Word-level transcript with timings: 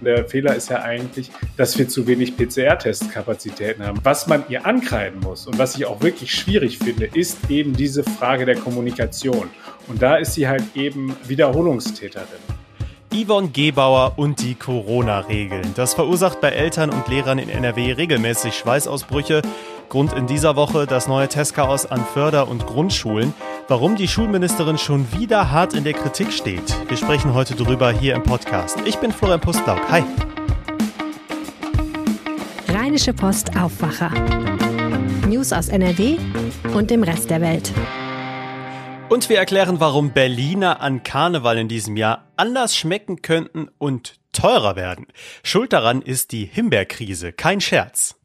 Der 0.00 0.28
Fehler 0.28 0.54
ist 0.54 0.70
ja 0.70 0.82
eigentlich, 0.82 1.30
dass 1.56 1.78
wir 1.78 1.88
zu 1.88 2.06
wenig 2.06 2.36
PCR-Testkapazitäten 2.36 3.84
haben. 3.84 4.00
Was 4.02 4.26
man 4.26 4.44
ihr 4.48 4.66
ankreiden 4.66 5.20
muss 5.20 5.46
und 5.46 5.58
was 5.58 5.76
ich 5.76 5.86
auch 5.86 6.02
wirklich 6.02 6.32
schwierig 6.32 6.78
finde, 6.78 7.06
ist 7.06 7.50
eben 7.50 7.74
diese 7.74 8.04
Frage 8.04 8.44
der 8.44 8.56
Kommunikation. 8.56 9.48
Und 9.88 10.02
da 10.02 10.16
ist 10.16 10.34
sie 10.34 10.48
halt 10.48 10.64
eben 10.74 11.16
Wiederholungstäterin. 11.26 12.26
Yvonne 13.12 13.48
Gebauer 13.48 14.14
und 14.16 14.42
die 14.42 14.54
Corona-Regeln. 14.54 15.72
Das 15.74 15.94
verursacht 15.94 16.40
bei 16.40 16.50
Eltern 16.50 16.90
und 16.90 17.08
Lehrern 17.08 17.38
in 17.38 17.48
NRW 17.48 17.92
regelmäßig 17.92 18.54
Schweißausbrüche. 18.54 19.42
Grund 19.88 20.12
in 20.12 20.26
dieser 20.26 20.56
Woche 20.56 20.86
das 20.86 21.08
neue 21.08 21.28
Testchaos 21.28 21.86
an 21.86 22.04
Förder- 22.04 22.48
und 22.48 22.66
Grundschulen. 22.66 23.34
Warum 23.68 23.96
die 23.96 24.08
Schulministerin 24.08 24.78
schon 24.78 25.10
wieder 25.12 25.50
hart 25.50 25.74
in 25.74 25.84
der 25.84 25.92
Kritik 25.92 26.32
steht. 26.32 26.74
Wir 26.88 26.96
sprechen 26.96 27.34
heute 27.34 27.54
drüber 27.54 27.90
hier 27.92 28.14
im 28.14 28.22
Podcast. 28.22 28.78
Ich 28.84 28.96
bin 28.98 29.12
Florian 29.12 29.40
Pustlauk. 29.40 29.80
Hi. 29.90 30.02
Rheinische 32.68 33.12
Post 33.12 33.56
Aufwacher. 33.56 34.10
News 35.26 35.52
aus 35.52 35.68
NRW 35.68 36.16
und 36.74 36.90
dem 36.90 37.02
Rest 37.02 37.30
der 37.30 37.40
Welt. 37.40 37.72
Und 39.08 39.28
wir 39.28 39.38
erklären, 39.38 39.78
warum 39.78 40.10
Berliner 40.10 40.80
an 40.80 41.04
Karneval 41.04 41.58
in 41.58 41.68
diesem 41.68 41.96
Jahr 41.96 42.24
anders 42.36 42.76
schmecken 42.76 43.22
könnten 43.22 43.68
und 43.78 44.18
teurer 44.32 44.76
werden. 44.76 45.06
Schuld 45.42 45.72
daran 45.72 46.02
ist 46.02 46.32
die 46.32 46.44
Himbeerkrise, 46.44 47.32
kein 47.32 47.60
Scherz. 47.60 48.16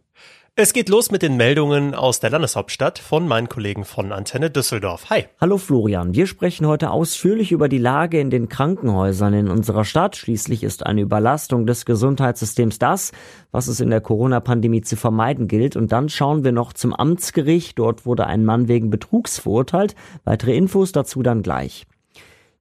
Es 0.58 0.74
geht 0.74 0.90
los 0.90 1.12
mit 1.12 1.22
den 1.22 1.38
Meldungen 1.38 1.96
aus 1.96 2.20
der 2.20 2.30
Landeshauptstadt 2.30 3.00
von 3.00 3.26
meinen 3.26 3.48
Kollegen 3.48 3.86
von 3.86 4.12
Antenne 4.12 4.50
Düsseldorf. 4.50 5.10
Hi. 5.10 5.28
Hallo 5.40 5.58
Florian, 5.58 6.14
wir 6.14 6.28
sprechen 6.28 6.68
heute 6.68 6.92
ausführlich 6.92 7.54
über 7.54 7.70
die 7.70 7.78
Lage 7.78 8.20
in 8.20 8.30
den 8.30 8.50
Krankenhäusern 8.50 9.34
in 9.34 9.48
unserer 9.48 9.86
Stadt. 9.86 10.18
Schließlich 10.18 10.64
ist 10.64 10.86
eine 10.86 11.00
Überlastung 11.00 11.66
des 11.66 11.86
Gesundheitssystems 11.86 12.80
das, 12.80 13.14
was 13.52 13.70
es 13.70 13.80
in 13.80 13.92
der 13.92 14.02
Corona-Pandemie 14.02 14.82
zu 14.82 14.98
vermeiden 14.98 15.48
gilt. 15.48 15.78
Und 15.78 15.94
dann 15.94 16.10
schauen 16.10 16.44
wir 16.44 16.52
noch 16.52 16.74
zum 16.74 16.94
Amtsgericht. 16.94 17.80
Dort 17.80 18.06
wurde 18.06 18.28
ein 18.28 18.44
Mann 18.44 18.68
wegen 18.68 18.90
Betrugs 18.90 19.40
verurteilt. 19.40 19.96
Weitere 20.26 20.58
Infos 20.58 20.92
dazu 20.92 21.24
dann 21.24 21.44
gleich. 21.44 21.88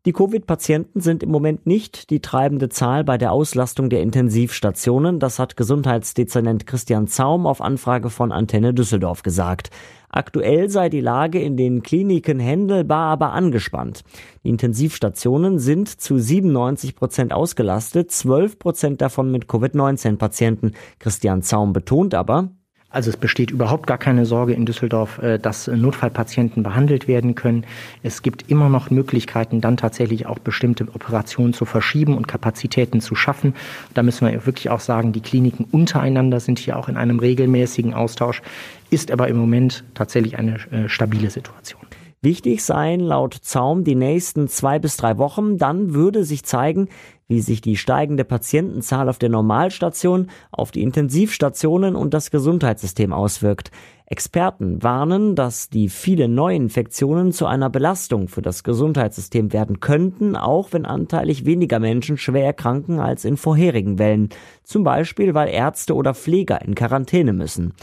Die 0.07 0.13
Covid-Patienten 0.13 1.03
sind 1.03 1.23
im 1.23 1.31
Moment 1.31 1.67
nicht 1.67 2.09
die 2.09 2.21
treibende 2.21 2.71
Zahl 2.71 3.05
bei 3.05 3.19
der 3.19 3.33
Auslastung 3.33 3.91
der 3.91 4.01
Intensivstationen. 4.01 5.19
Das 5.19 5.39
hat 5.39 5.59
Gesundheitsdezernent 5.59 6.67
Christian 6.67 7.07
Zaum 7.07 7.47
auf 7.47 7.61
Anfrage 7.61 8.09
von 8.09 8.33
Antenne 8.33 8.73
Düsseldorf 8.73 9.23
gesagt. 9.23 9.69
Aktuell 10.09 10.71
sei 10.71 10.89
die 10.89 11.03
Lage 11.03 11.39
in 11.39 11.59
den 11.59 11.83
Kliniken 11.83 12.41
händelbar, 12.41 13.11
aber 13.11 13.33
angespannt. 13.33 14.03
Die 14.43 14.49
Intensivstationen 14.49 15.59
sind 15.59 15.89
zu 15.89 16.17
97 16.17 16.97
Prozent 16.97 17.35
ausgelastet, 17.35 18.11
12 18.11 18.59
Prozent 18.59 19.03
davon 19.03 19.31
mit 19.31 19.49
Covid-19-Patienten. 19.49 20.73
Christian 20.99 21.43
Zaum 21.43 21.75
betont 21.75 22.15
aber, 22.15 22.49
also 22.91 23.09
es 23.11 23.17
besteht 23.17 23.53
überhaupt 23.53 23.87
gar 23.87 23.99
keine 23.99 24.27
Sorge 24.27 24.53
in 24.53 24.67
Düsseldorf, 24.67 25.19
äh, 25.19 25.39
dass 25.39 25.69
Notfallpatienten 25.69 26.63
behandelt 26.63 27.07
werden 27.07 27.37
können. 27.37 27.65
Es 28.03 28.23
gibt 28.23 28.51
immer 28.51 28.69
noch 28.69 28.91
Möglichkeiten, 28.91 29.61
dann 29.61 29.77
tatsächlich 29.77 30.27
auch 30.27 30.41
bestimmte 30.41 30.87
Operationen 30.95 31.53
zu 31.53 31.65
verschieben 31.65 32.17
und 32.17 32.27
Kapazitäten 32.27 33.01
zu 33.01 33.15
schaffen. 33.15 33.55
Da 33.95 34.03
müssen 34.03 34.29
wir 34.29 34.45
wirklich 34.45 34.71
auch 34.71 34.81
sagen, 34.81 35.13
die 35.13 35.21
Kliniken 35.21 35.67
untereinander 35.71 36.41
sind 36.41 36.59
hier 36.59 36.77
auch 36.77 36.89
in 36.89 36.97
einem 36.97 37.21
regelmäßigen 37.21 37.95
Austausch, 37.95 38.43
ist 38.91 39.13
aber 39.13 39.29
im 39.29 39.37
Moment 39.37 39.85
tatsächlich 39.95 40.37
eine 40.37 40.57
äh, 40.73 40.89
stabile 40.89 41.31
Situation. 41.31 41.81
Wichtig 42.23 42.65
seien 42.65 43.01
laut 43.01 43.35
Zaum 43.35 43.83
die 43.83 43.95
nächsten 43.95 44.47
zwei 44.49 44.79
bis 44.79 44.99
drei 44.99 45.17
Wochen. 45.17 45.57
Dann 45.57 45.95
würde 45.95 46.25
sich 46.25 46.45
zeigen, 46.45 46.89
wie 47.31 47.41
sich 47.41 47.61
die 47.61 47.77
steigende 47.77 48.25
Patientenzahl 48.25 49.09
auf 49.09 49.19
der 49.19 49.29
Normalstation, 49.29 50.27
auf 50.51 50.73
die 50.73 50.83
Intensivstationen 50.83 51.95
und 51.95 52.13
das 52.13 52.33
Gesundheitssystem 52.33 53.13
auswirkt. 53.13 53.71
Experten 54.07 54.83
warnen, 54.83 55.37
dass 55.37 55.71
die 55.71 55.89
vielen 55.89 56.35
Neuinfektionen 56.35 57.31
zu 57.31 57.47
einer 57.47 57.71
Belastung 57.71 58.27
für 58.27 58.43
das 58.43 58.65
Gesundheitssystem 58.65 59.53
werden 59.53 59.79
könnten, 59.79 60.35
auch 60.35 60.73
wenn 60.73 60.85
anteilig 60.85 61.47
weniger 61.47 61.79
Menschen 61.79 62.19
schwer 62.19 62.45
erkranken 62.45 62.99
als 62.99 63.25
in 63.25 63.37
vorherigen 63.37 64.01
Wellen. 64.01 64.31
Zum 64.65 64.83
Beispiel, 64.83 65.33
weil 65.33 65.49
Ärzte 65.51 65.95
oder 65.95 66.15
Pfleger 66.15 66.61
in 66.63 66.75
Quarantäne 66.75 67.33
müssen. 67.33 67.75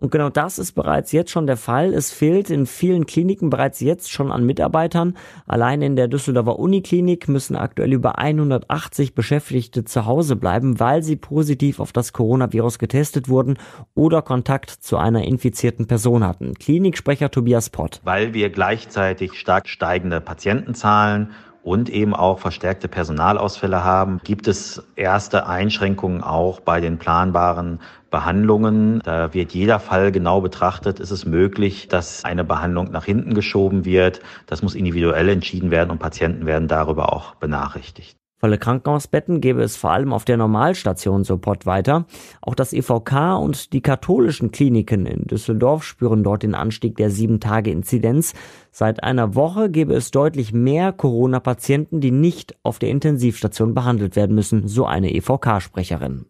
Und 0.00 0.10
genau 0.10 0.30
das 0.30 0.58
ist 0.58 0.72
bereits 0.72 1.12
jetzt 1.12 1.30
schon 1.30 1.46
der 1.46 1.58
Fall. 1.58 1.92
Es 1.92 2.10
fehlt 2.10 2.48
in 2.48 2.64
vielen 2.64 3.04
Kliniken 3.04 3.50
bereits 3.50 3.80
jetzt 3.80 4.10
schon 4.10 4.32
an 4.32 4.44
Mitarbeitern. 4.46 5.16
Allein 5.46 5.82
in 5.82 5.94
der 5.94 6.08
Düsseldorfer 6.08 6.58
Uniklinik 6.58 7.28
müssen 7.28 7.54
aktuell 7.54 7.92
über 7.92 8.18
180 8.18 9.14
Beschäftigte 9.14 9.84
zu 9.84 10.06
Hause 10.06 10.36
bleiben, 10.36 10.80
weil 10.80 11.02
sie 11.02 11.16
positiv 11.16 11.80
auf 11.80 11.92
das 11.92 12.14
Coronavirus 12.14 12.78
getestet 12.78 13.28
wurden 13.28 13.58
oder 13.94 14.22
Kontakt 14.22 14.70
zu 14.70 14.96
einer 14.96 15.24
infizierten 15.24 15.86
Person 15.86 16.26
hatten. 16.26 16.54
Kliniksprecher 16.54 17.30
Tobias 17.30 17.68
Pott. 17.68 18.00
Weil 18.02 18.32
wir 18.32 18.48
gleichzeitig 18.48 19.34
stark 19.34 19.68
steigende 19.68 20.22
Patientenzahlen 20.22 21.32
und 21.62 21.88
eben 21.90 22.14
auch 22.14 22.38
verstärkte 22.38 22.88
Personalausfälle 22.88 23.84
haben, 23.84 24.20
gibt 24.24 24.48
es 24.48 24.82
erste 24.96 25.46
Einschränkungen 25.46 26.22
auch 26.22 26.60
bei 26.60 26.80
den 26.80 26.98
planbaren 26.98 27.80
Behandlungen. 28.10 29.00
Da 29.04 29.34
wird 29.34 29.52
jeder 29.52 29.78
Fall 29.80 30.12
genau 30.12 30.40
betrachtet. 30.40 31.00
Ist 31.00 31.10
es 31.10 31.26
möglich, 31.26 31.88
dass 31.88 32.24
eine 32.24 32.44
Behandlung 32.44 32.90
nach 32.90 33.04
hinten 33.04 33.34
geschoben 33.34 33.84
wird? 33.84 34.20
Das 34.46 34.62
muss 34.62 34.74
individuell 34.74 35.28
entschieden 35.28 35.70
werden 35.70 35.90
und 35.90 35.98
Patienten 35.98 36.46
werden 36.46 36.68
darüber 36.68 37.12
auch 37.12 37.34
benachrichtigt. 37.36 38.19
Volle 38.40 38.56
Krankenhausbetten 38.56 39.42
gäbe 39.42 39.62
es 39.62 39.76
vor 39.76 39.90
allem 39.90 40.14
auf 40.14 40.24
der 40.24 40.38
Normalstation 40.38 41.24
Support 41.24 41.66
weiter. 41.66 42.06
Auch 42.40 42.54
das 42.54 42.72
EVK 42.72 43.38
und 43.38 43.74
die 43.74 43.82
katholischen 43.82 44.50
Kliniken 44.50 45.04
in 45.04 45.26
Düsseldorf 45.26 45.84
spüren 45.84 46.24
dort 46.24 46.42
den 46.42 46.54
Anstieg 46.54 46.96
der 46.96 47.10
7-Tage-Inzidenz. 47.10 48.32
Seit 48.70 49.04
einer 49.04 49.34
Woche 49.34 49.68
gäbe 49.68 49.92
es 49.92 50.10
deutlich 50.10 50.54
mehr 50.54 50.92
Corona-Patienten, 50.92 52.00
die 52.00 52.12
nicht 52.12 52.56
auf 52.62 52.78
der 52.78 52.88
Intensivstation 52.88 53.74
behandelt 53.74 54.16
werden 54.16 54.34
müssen, 54.34 54.68
so 54.68 54.86
eine 54.86 55.12
EVK-Sprecherin. 55.12 56.24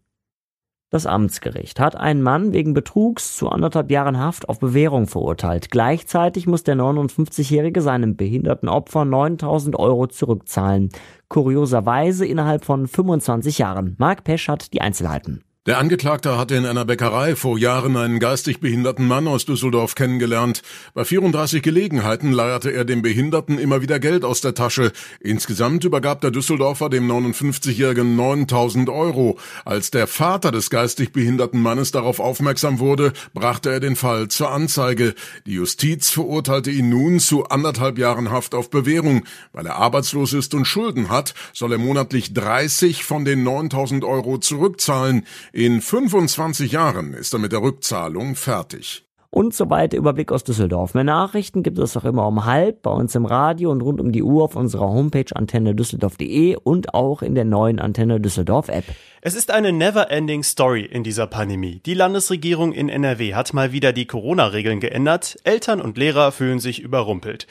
Das 0.92 1.06
Amtsgericht 1.06 1.78
hat 1.78 1.94
einen 1.94 2.20
Mann 2.20 2.52
wegen 2.52 2.74
Betrugs 2.74 3.36
zu 3.36 3.48
anderthalb 3.48 3.92
Jahren 3.92 4.18
Haft 4.18 4.48
auf 4.48 4.58
Bewährung 4.58 5.06
verurteilt. 5.06 5.70
Gleichzeitig 5.70 6.48
muss 6.48 6.64
der 6.64 6.74
59-Jährige 6.74 7.80
seinem 7.80 8.16
behinderten 8.16 8.68
Opfer 8.68 9.04
9000 9.04 9.78
Euro 9.78 10.08
zurückzahlen. 10.08 10.88
Kurioserweise 11.28 12.26
innerhalb 12.26 12.64
von 12.64 12.88
25 12.88 13.58
Jahren. 13.58 13.94
Marc 13.98 14.24
Pesch 14.24 14.48
hat 14.48 14.72
die 14.72 14.80
Einzelheiten. 14.80 15.44
Der 15.66 15.76
Angeklagte 15.76 16.38
hatte 16.38 16.54
in 16.54 16.64
einer 16.64 16.86
Bäckerei 16.86 17.36
vor 17.36 17.58
Jahren 17.58 17.94
einen 17.94 18.18
geistig 18.18 18.60
behinderten 18.60 19.06
Mann 19.06 19.28
aus 19.28 19.44
Düsseldorf 19.44 19.94
kennengelernt. 19.94 20.62
Bei 20.94 21.04
34 21.04 21.62
Gelegenheiten 21.62 22.32
leierte 22.32 22.72
er 22.72 22.86
dem 22.86 23.02
Behinderten 23.02 23.58
immer 23.58 23.82
wieder 23.82 24.00
Geld 24.00 24.24
aus 24.24 24.40
der 24.40 24.54
Tasche. 24.54 24.90
Insgesamt 25.20 25.84
übergab 25.84 26.22
der 26.22 26.30
Düsseldorfer 26.30 26.88
dem 26.88 27.06
59-Jährigen 27.06 28.16
9000 28.16 28.88
Euro. 28.88 29.38
Als 29.66 29.90
der 29.90 30.06
Vater 30.06 30.50
des 30.50 30.70
geistig 30.70 31.12
behinderten 31.12 31.60
Mannes 31.60 31.90
darauf 31.90 32.20
aufmerksam 32.20 32.78
wurde, 32.78 33.12
brachte 33.34 33.70
er 33.70 33.80
den 33.80 33.96
Fall 33.96 34.28
zur 34.28 34.52
Anzeige. 34.52 35.14
Die 35.44 35.52
Justiz 35.52 36.08
verurteilte 36.08 36.70
ihn 36.70 36.88
nun 36.88 37.20
zu 37.20 37.44
anderthalb 37.44 37.98
Jahren 37.98 38.30
Haft 38.30 38.54
auf 38.54 38.70
Bewährung. 38.70 39.26
Weil 39.52 39.66
er 39.66 39.76
arbeitslos 39.76 40.32
ist 40.32 40.54
und 40.54 40.64
Schulden 40.64 41.10
hat, 41.10 41.34
soll 41.52 41.72
er 41.72 41.78
monatlich 41.78 42.32
30 42.32 43.04
von 43.04 43.26
den 43.26 43.42
9000 43.42 44.04
Euro 44.04 44.38
zurückzahlen. 44.38 45.26
In 45.52 45.82
25 45.82 46.70
Jahren 46.70 47.12
ist 47.12 47.32
er 47.32 47.40
mit 47.40 47.50
der 47.50 47.62
Rückzahlung 47.62 48.36
fertig. 48.36 49.09
Und 49.32 49.54
so 49.54 49.70
weiter 49.70 49.96
Überblick 49.96 50.32
aus 50.32 50.42
Düsseldorf. 50.42 50.94
Mehr 50.94 51.04
Nachrichten 51.04 51.62
gibt 51.62 51.78
es 51.78 51.96
auch 51.96 52.04
immer 52.04 52.26
um 52.26 52.46
halb 52.46 52.82
bei 52.82 52.90
uns 52.90 53.14
im 53.14 53.26
Radio 53.26 53.70
und 53.70 53.80
rund 53.80 54.00
um 54.00 54.10
die 54.10 54.24
Uhr 54.24 54.42
auf 54.42 54.56
unserer 54.56 54.88
Homepage 54.88 55.36
antenne 55.36 55.72
düsseldorf.de 55.76 56.56
und 56.56 56.94
auch 56.94 57.22
in 57.22 57.36
der 57.36 57.44
neuen 57.44 57.78
Antenne 57.78 58.20
Düsseldorf 58.20 58.68
App. 58.68 58.84
Es 59.22 59.36
ist 59.36 59.52
eine 59.52 59.70
never-ending 59.70 60.42
Story 60.42 60.80
in 60.80 61.04
dieser 61.04 61.28
Pandemie. 61.28 61.80
Die 61.86 61.94
Landesregierung 61.94 62.72
in 62.72 62.88
NRW 62.88 63.34
hat 63.34 63.54
mal 63.54 63.70
wieder 63.70 63.92
die 63.92 64.06
Corona-Regeln 64.06 64.80
geändert. 64.80 65.36
Eltern 65.44 65.80
und 65.80 65.96
Lehrer 65.96 66.32
fühlen 66.32 66.58
sich 66.58 66.80
überrumpelt. 66.80 67.46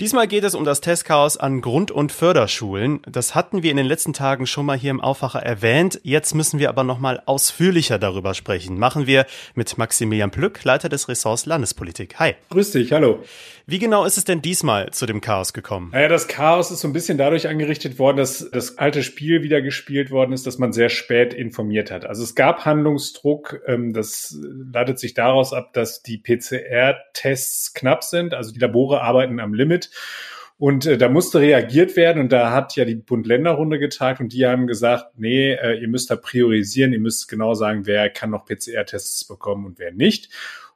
Diesmal 0.00 0.28
geht 0.28 0.44
es 0.44 0.54
um 0.54 0.64
das 0.64 0.82
Testchaos 0.82 1.36
an 1.36 1.62
Grund- 1.62 1.90
und 1.90 2.12
Förderschulen. 2.12 3.00
Das 3.10 3.34
hatten 3.34 3.62
wir 3.64 3.72
in 3.72 3.78
den 3.78 3.86
letzten 3.86 4.12
Tagen 4.12 4.46
schon 4.46 4.66
mal 4.66 4.76
hier 4.76 4.90
im 4.90 5.00
Aufwacher 5.00 5.42
erwähnt. 5.42 5.98
Jetzt 6.04 6.34
müssen 6.34 6.60
wir 6.60 6.68
aber 6.68 6.84
noch 6.84 7.00
mal 7.00 7.22
ausführlicher 7.26 7.98
darüber 7.98 8.34
sprechen. 8.34 8.78
Machen 8.78 9.06
wir 9.06 9.26
mit 9.54 9.78
Maximilian 9.78 10.30
Plück, 10.30 10.62
Leiter 10.62 10.90
des 10.90 11.08
Ressorts 11.08 11.23
Landespolitik. 11.46 12.18
Hi. 12.18 12.34
Grüß 12.50 12.72
dich, 12.72 12.92
hallo. 12.92 13.22
Wie 13.66 13.78
genau 13.78 14.04
ist 14.04 14.18
es 14.18 14.24
denn 14.24 14.42
diesmal 14.42 14.90
zu 14.90 15.06
dem 15.06 15.20
Chaos 15.20 15.52
gekommen? 15.52 15.88
Naja, 15.92 16.08
das 16.08 16.28
Chaos 16.28 16.70
ist 16.70 16.80
so 16.80 16.88
ein 16.88 16.92
bisschen 16.92 17.16
dadurch 17.16 17.48
angerichtet 17.48 17.98
worden, 17.98 18.18
dass 18.18 18.50
das 18.50 18.76
alte 18.76 19.02
Spiel 19.02 19.42
wieder 19.42 19.62
gespielt 19.62 20.10
worden 20.10 20.32
ist, 20.32 20.46
dass 20.46 20.58
man 20.58 20.72
sehr 20.72 20.90
spät 20.90 21.32
informiert 21.32 21.90
hat. 21.90 22.04
Also 22.04 22.22
es 22.22 22.34
gab 22.34 22.66
Handlungsdruck. 22.66 23.62
Ähm, 23.66 23.94
das 23.94 24.38
leitet 24.42 24.98
sich 24.98 25.14
daraus 25.14 25.52
ab, 25.52 25.72
dass 25.72 26.02
die 26.02 26.18
PCR-Tests 26.18 27.72
knapp 27.72 28.04
sind. 28.04 28.34
Also 28.34 28.52
die 28.52 28.60
Labore 28.60 29.00
arbeiten 29.00 29.40
am 29.40 29.54
Limit. 29.54 29.90
Und 30.56 30.86
äh, 30.86 30.96
da 30.96 31.08
musste 31.08 31.40
reagiert 31.40 31.96
werden 31.96 32.22
und 32.22 32.30
da 32.30 32.52
hat 32.52 32.76
ja 32.76 32.84
die 32.84 32.94
Bund-Länder-Runde 32.94 33.78
getagt 33.78 34.20
und 34.20 34.32
die 34.32 34.46
haben 34.46 34.66
gesagt, 34.66 35.18
nee, 35.18 35.52
äh, 35.52 35.80
ihr 35.80 35.88
müsst 35.88 36.10
da 36.10 36.16
priorisieren, 36.16 36.92
ihr 36.92 37.00
müsst 37.00 37.28
genau 37.28 37.54
sagen, 37.54 37.86
wer 37.86 38.08
kann 38.08 38.30
noch 38.30 38.44
PCR-Tests 38.44 39.24
bekommen 39.24 39.66
und 39.66 39.78
wer 39.78 39.92
nicht. 39.92 40.30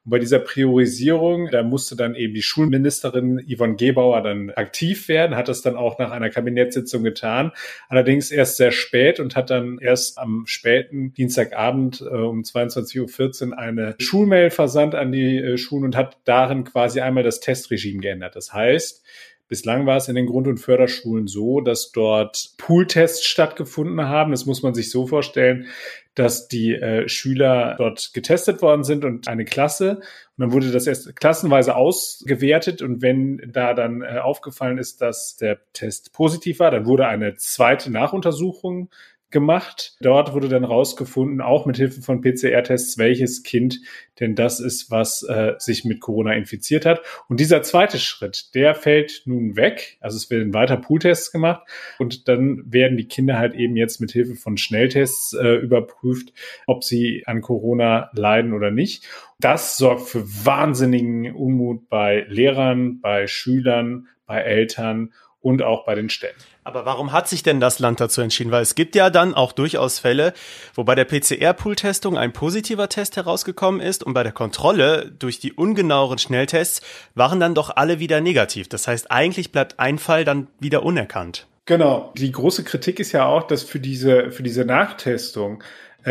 Und 0.09 0.13
bei 0.13 0.21
dieser 0.21 0.39
Priorisierung, 0.39 1.51
da 1.51 1.63
musste 1.63 1.95
dann 1.95 2.15
eben 2.15 2.33
die 2.33 2.41
Schulministerin 2.41 3.45
Yvonne 3.47 3.77
Gebauer 3.77 4.23
dann 4.23 4.49
aktiv 4.49 5.07
werden, 5.07 5.37
hat 5.37 5.49
das 5.49 5.61
dann 5.61 5.77
auch 5.77 5.99
nach 5.99 6.13
einer 6.13 6.31
Kabinettssitzung 6.31 7.03
getan. 7.03 7.53
Allerdings 7.91 8.31
erst 8.31 8.57
sehr 8.57 8.73
spät 8.73 9.21
und 9.21 9.37
hat 9.37 9.51
dann 9.51 9.77
erst 9.79 10.17
am 10.17 10.45
späten 10.47 11.13
Dienstagabend 11.13 12.01
äh, 12.01 12.05
um 12.05 12.41
22.14 12.41 13.51
Uhr 13.51 13.59
eine 13.59 13.97
Schulmail 13.99 14.49
versandt 14.49 14.95
an 14.95 15.13
die 15.13 15.37
äh, 15.37 15.59
Schulen 15.59 15.85
und 15.85 15.95
hat 15.95 16.17
darin 16.25 16.65
quasi 16.65 17.03
einmal 17.03 17.23
das 17.23 17.41
Testregime 17.41 18.01
geändert. 18.01 18.35
Das 18.35 18.55
heißt, 18.55 19.05
Bislang 19.49 19.87
war 19.87 19.97
es 19.97 20.09
in 20.09 20.15
den 20.15 20.27
Grund- 20.27 20.47
und 20.47 20.59
Förderschulen 20.59 21.27
so, 21.27 21.63
dass 21.63 21.91
dort 21.91 22.51
Pooltests 22.59 23.25
stattgefunden 23.27 24.07
haben. 24.07 24.31
Das 24.31 24.45
muss 24.45 24.63
man 24.63 24.75
sich 24.75 24.91
so 24.91 25.07
vorstellen, 25.07 25.67
dass 26.15 26.49
die 26.49 26.75
äh, 26.75 27.09
Schüler 27.09 27.75
dort 27.79 28.11
getestet 28.13 28.61
worden 28.61 28.85
sind 28.85 29.05
und 29.05 29.27
eine 29.27 29.47
Klasse. 29.47 29.97
Und 29.97 30.03
dann 30.37 30.53
wurde 30.53 30.71
das 30.71 30.87
erst 30.87 31.17
klassenweise 31.17 31.77
ausgewertet. 31.77 32.83
Und 32.83 33.01
wenn 33.01 33.41
da 33.53 33.73
dann 33.73 34.03
äh, 34.03 34.19
aufgefallen 34.19 34.77
ist, 34.77 35.01
dass 35.01 35.37
der 35.37 35.59
Test 35.73 36.13
positiv 36.13 36.59
war, 36.59 36.71
dann 36.71 36.85
wurde 36.85 37.07
eine 37.07 37.37
zweite 37.37 37.91
Nachuntersuchung 37.91 38.91
gemacht. 39.31 39.97
Dort 40.01 40.33
wurde 40.33 40.49
dann 40.49 40.65
rausgefunden, 40.65 41.41
auch 41.41 41.67
mit 41.67 41.77
Hilfe 41.77 42.03
von 42.03 42.21
PCR-Tests, 42.21 42.99
welches 42.99 43.43
Kind 43.43 43.81
denn 44.21 44.35
das 44.35 44.61
ist, 44.61 44.91
was 44.91 45.23
äh, 45.23 45.55
sich 45.59 45.85
mit 45.85 46.01
Corona 46.01 46.33
infiziert 46.33 46.87
hat. 46.87 47.03
Und 47.29 47.41
dieser 47.41 47.63
zweite 47.63 47.99
Schritt, 47.99 48.55
der 48.55 48.75
fällt 48.75 49.23
nun 49.27 49.57
weg. 49.57 49.99
Also 50.01 50.17
es 50.17 50.31
werden 50.31 50.55
weiter 50.55 50.77
Pooltests 50.77 51.31
gemacht 51.31 51.63
und 51.99 52.29
dann 52.29 52.63
werden 52.67 52.97
die 52.97 53.07
Kinder 53.07 53.39
halt 53.39 53.55
eben 53.55 53.77
jetzt 53.77 54.01
mit 54.01 54.11
Hilfe 54.11 54.35
von 54.35 54.57
Schnelltests 54.57 55.35
äh, 55.35 55.57
überprüft, 55.57 56.33
ob 56.67 56.85
sie 56.85 57.23
an 57.27 57.43
Corona 57.43 58.11
leiden 58.15 58.53
oder 58.53 58.71
nicht. 58.71 59.07
Das 59.41 59.77
sorgt 59.77 60.03
für 60.03 60.25
wahnsinnigen 60.45 61.35
Unmut 61.35 61.89
bei 61.89 62.27
Lehrern, 62.29 63.01
bei 63.01 63.27
Schülern, 63.27 64.09
bei 64.27 64.41
Eltern 64.41 65.13
und 65.41 65.63
auch 65.63 65.85
bei 65.85 65.95
den 65.95 66.11
Städten. 66.11 66.41
Aber 66.65 66.85
warum 66.85 67.13
hat 67.13 67.29
sich 67.29 67.43
denn 67.43 67.61
das 67.61 67.79
Land 67.79 68.01
dazu 68.01 68.21
entschieden? 68.21 68.51
Weil 68.51 68.63
es 68.63 68.75
gibt 68.75 68.95
ja 68.95 69.09
dann 69.11 69.35
auch 69.35 69.53
durchaus 69.53 69.99
Fälle, 69.99 70.35
wo 70.75 70.85
bei 70.85 70.95
der 70.95 71.05
PCR-Pool-Testung 71.05 72.19
ein 72.19 72.33
positiver 72.33 72.89
Test 72.89 73.17
herausgekommen 73.17 73.81
ist 73.81 74.03
und 74.03 74.15
bei 74.15 74.23
der 74.23 74.33
Kontrolle 74.33 75.11
durch 75.19 75.39
die 75.39 75.53
ungenaueren 75.53 76.19
Schnelltests 76.19 76.83
waren 77.15 77.41
dann 77.41 77.55
doch 77.55 77.71
alle 77.77 78.01
wieder 78.01 78.21
negativ. 78.21 78.69
Das 78.69 78.89
heißt, 78.89 79.11
eigentlich 79.11 79.53
bleibt 79.53 79.79
ein 79.79 79.99
Fall 79.99 80.25
dann 80.25 80.49
wieder 80.59 80.83
unerkannt. 80.83 81.47
Genau. 81.67 82.13
Die 82.17 82.33
große 82.33 82.65
Kritik 82.65 82.99
ist 82.99 83.13
ja 83.13 83.27
auch, 83.27 83.47
dass 83.47 83.63
für 83.63 83.79
diese, 83.79 84.31
für 84.31 84.43
diese 84.43 84.65
Nachtestung 84.65 85.63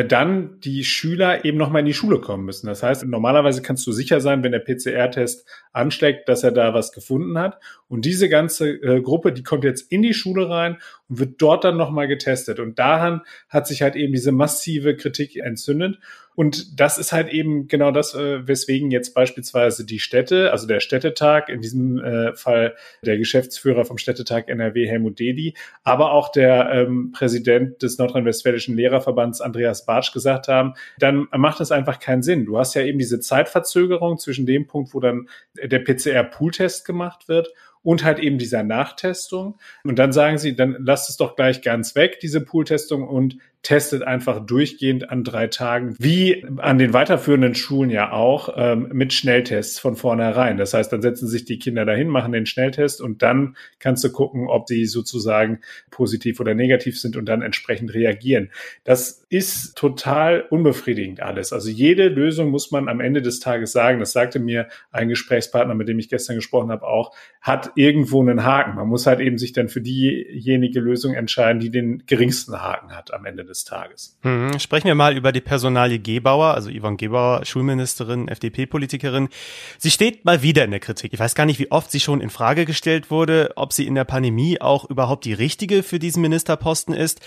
dann 0.03 0.59
die 0.59 0.83
Schüler 0.83 1.45
eben 1.45 1.57
nochmal 1.57 1.79
in 1.79 1.85
die 1.85 1.93
Schule 1.93 2.19
kommen 2.19 2.45
müssen. 2.45 2.67
Das 2.67 2.83
heißt, 2.83 3.05
normalerweise 3.05 3.61
kannst 3.61 3.85
du 3.87 3.91
sicher 3.91 4.19
sein, 4.21 4.43
wenn 4.43 4.51
der 4.51 4.59
PCR-Test 4.59 5.47
anschlägt, 5.71 6.27
dass 6.27 6.43
er 6.43 6.51
da 6.51 6.73
was 6.73 6.91
gefunden 6.91 7.37
hat. 7.37 7.59
Und 7.87 8.05
diese 8.05 8.29
ganze 8.29 8.69
äh, 8.69 9.01
Gruppe, 9.01 9.31
die 9.31 9.43
kommt 9.43 9.63
jetzt 9.63 9.91
in 9.91 10.01
die 10.01 10.13
Schule 10.13 10.49
rein 10.49 10.77
und 11.09 11.19
wird 11.19 11.41
dort 11.41 11.63
dann 11.63 11.77
nochmal 11.77 12.07
getestet. 12.07 12.59
Und 12.59 12.79
daran 12.79 13.21
hat 13.49 13.67
sich 13.67 13.81
halt 13.81 13.95
eben 13.95 14.13
diese 14.13 14.31
massive 14.31 14.95
Kritik 14.95 15.35
entzündet. 15.35 15.99
Und 16.37 16.79
das 16.79 16.99
ist 16.99 17.13
halt 17.13 17.29
eben 17.29 17.67
genau 17.67 17.89
das, 17.89 18.13
äh, 18.13 18.47
weswegen 18.47 18.91
jetzt 18.91 19.15
beispielsweise 19.15 19.87
die 19.87 19.97
Städte, 19.97 20.51
also 20.51 20.67
der 20.67 20.81
Städtetag, 20.81 21.49
in 21.49 21.61
diesem 21.61 21.97
äh, 21.97 22.35
Fall 22.35 22.75
der 23.01 23.17
Geschäftsführer 23.17 23.85
vom 23.85 23.97
Städtetag 23.97 24.47
NRW, 24.47 24.87
Helmut 24.87 25.17
Dedi, 25.17 25.55
aber 25.83 26.11
auch 26.11 26.31
der 26.31 26.69
ähm, 26.71 27.11
Präsident 27.11 27.81
des 27.81 27.97
Nordrhein-Westfälischen 27.97 28.75
Lehrerverbands, 28.75 29.41
Andreas 29.41 29.87
Bartsch, 29.87 30.13
gesagt 30.13 30.47
haben, 30.47 30.75
dann 30.99 31.27
macht 31.35 31.59
es 31.59 31.71
einfach 31.71 31.97
keinen 31.97 32.21
Sinn. 32.21 32.45
Du 32.45 32.59
hast 32.59 32.75
ja 32.75 32.83
eben 32.83 32.99
diese 32.99 33.19
Zeitverzögerung 33.19 34.19
zwischen 34.19 34.45
dem 34.45 34.67
Punkt, 34.67 34.93
wo 34.93 34.99
dann 34.99 35.29
der 35.55 35.79
PCR-Pool-Test 35.79 36.85
gemacht 36.85 37.27
wird 37.27 37.51
und 37.87 38.03
halt 38.03 38.19
eben 38.19 38.37
dieser 38.37 38.63
Nachtestung. 38.63 39.57
Und 39.85 39.97
dann 39.97 40.11
sagen 40.11 40.37
sie, 40.37 40.57
dann 40.57 40.75
lasst 40.77 41.09
es 41.09 41.15
doch 41.15 41.37
gleich 41.37 41.61
ganz 41.61 41.95
weg, 41.95 42.19
diese 42.19 42.41
Pooltestung, 42.41 43.07
und 43.07 43.37
testet 43.67 44.01
einfach 44.01 44.45
durchgehend 44.45 45.09
an 45.09 45.25
drei 45.25 45.47
Tagen, 45.47 45.97
wie 45.99 46.45
an 46.55 46.77
den 46.77 46.93
weiterführenden 46.93 47.53
Schulen 47.53 47.89
ja 47.89 48.13
auch, 48.13 48.55
ähm, 48.55 48.87
mit 48.93 49.11
Schnelltests 49.11 49.77
von 49.77 49.97
vornherein. 49.97 50.55
Das 50.55 50.73
heißt, 50.73 50.93
dann 50.93 51.01
setzen 51.01 51.27
sich 51.27 51.43
die 51.43 51.59
Kinder 51.59 51.83
dahin, 51.83 52.07
machen 52.07 52.31
den 52.31 52.45
Schnelltest 52.45 53.01
und 53.01 53.21
dann 53.23 53.57
kannst 53.79 54.05
du 54.05 54.11
gucken, 54.13 54.47
ob 54.47 54.69
sie 54.69 54.85
sozusagen 54.85 55.59
positiv 55.91 56.39
oder 56.39 56.53
negativ 56.53 56.97
sind 56.97 57.17
und 57.17 57.25
dann 57.25 57.41
entsprechend 57.41 57.93
reagieren. 57.93 58.51
Das 58.85 59.25
ist 59.27 59.75
total 59.75 60.45
unbefriedigend 60.49 61.19
alles. 61.19 61.51
Also 61.51 61.69
jede 61.69 62.07
Lösung 62.07 62.51
muss 62.51 62.71
man 62.71 62.87
am 62.87 63.01
Ende 63.01 63.21
des 63.21 63.41
Tages 63.41 63.73
sagen, 63.73 63.99
das 63.99 64.13
sagte 64.13 64.39
mir 64.39 64.69
ein 64.91 65.09
Gesprächspartner, 65.09 65.75
mit 65.75 65.89
dem 65.89 65.99
ich 65.99 66.07
gestern 66.07 66.37
gesprochen 66.37 66.71
habe, 66.71 66.87
auch, 66.87 67.13
hat 67.41 67.73
irgendwo 67.75 68.21
einen 68.21 68.45
Haken. 68.45 68.75
Man 68.75 68.87
muss 68.87 69.07
halt 69.07 69.19
eben 69.19 69.37
sich 69.37 69.51
dann 69.51 69.67
für 69.67 69.81
diejenige 69.81 70.79
Lösung 70.79 71.15
entscheiden, 71.15 71.59
die 71.59 71.69
den 71.69 72.03
geringsten 72.05 72.61
Haken 72.61 72.95
hat 72.95 73.13
am 73.13 73.25
Ende 73.25 73.43
des 73.43 73.56
Tages. 73.63 74.17
Hm, 74.21 74.59
sprechen 74.59 74.87
wir 74.87 74.95
mal 74.95 75.15
über 75.15 75.31
die 75.31 75.41
Personalie 75.41 75.99
Gebauer, 75.99 76.53
also 76.53 76.69
Yvonne 76.69 76.97
Gebauer, 76.97 77.45
Schulministerin, 77.45 78.27
FDP-Politikerin. 78.27 79.29
Sie 79.77 79.91
steht 79.91 80.25
mal 80.25 80.41
wieder 80.41 80.63
in 80.63 80.71
der 80.71 80.79
Kritik. 80.79 81.13
Ich 81.13 81.19
weiß 81.19 81.35
gar 81.35 81.45
nicht, 81.45 81.59
wie 81.59 81.71
oft 81.71 81.91
sie 81.91 81.99
schon 81.99 82.21
in 82.21 82.29
Frage 82.29 82.65
gestellt 82.65 83.11
wurde, 83.11 83.51
ob 83.55 83.73
sie 83.73 83.87
in 83.87 83.95
der 83.95 84.05
Pandemie 84.05 84.61
auch 84.61 84.89
überhaupt 84.89 85.25
die 85.25 85.33
richtige 85.33 85.83
für 85.83 85.99
diesen 85.99 86.21
Ministerposten 86.21 86.93
ist. 86.93 87.21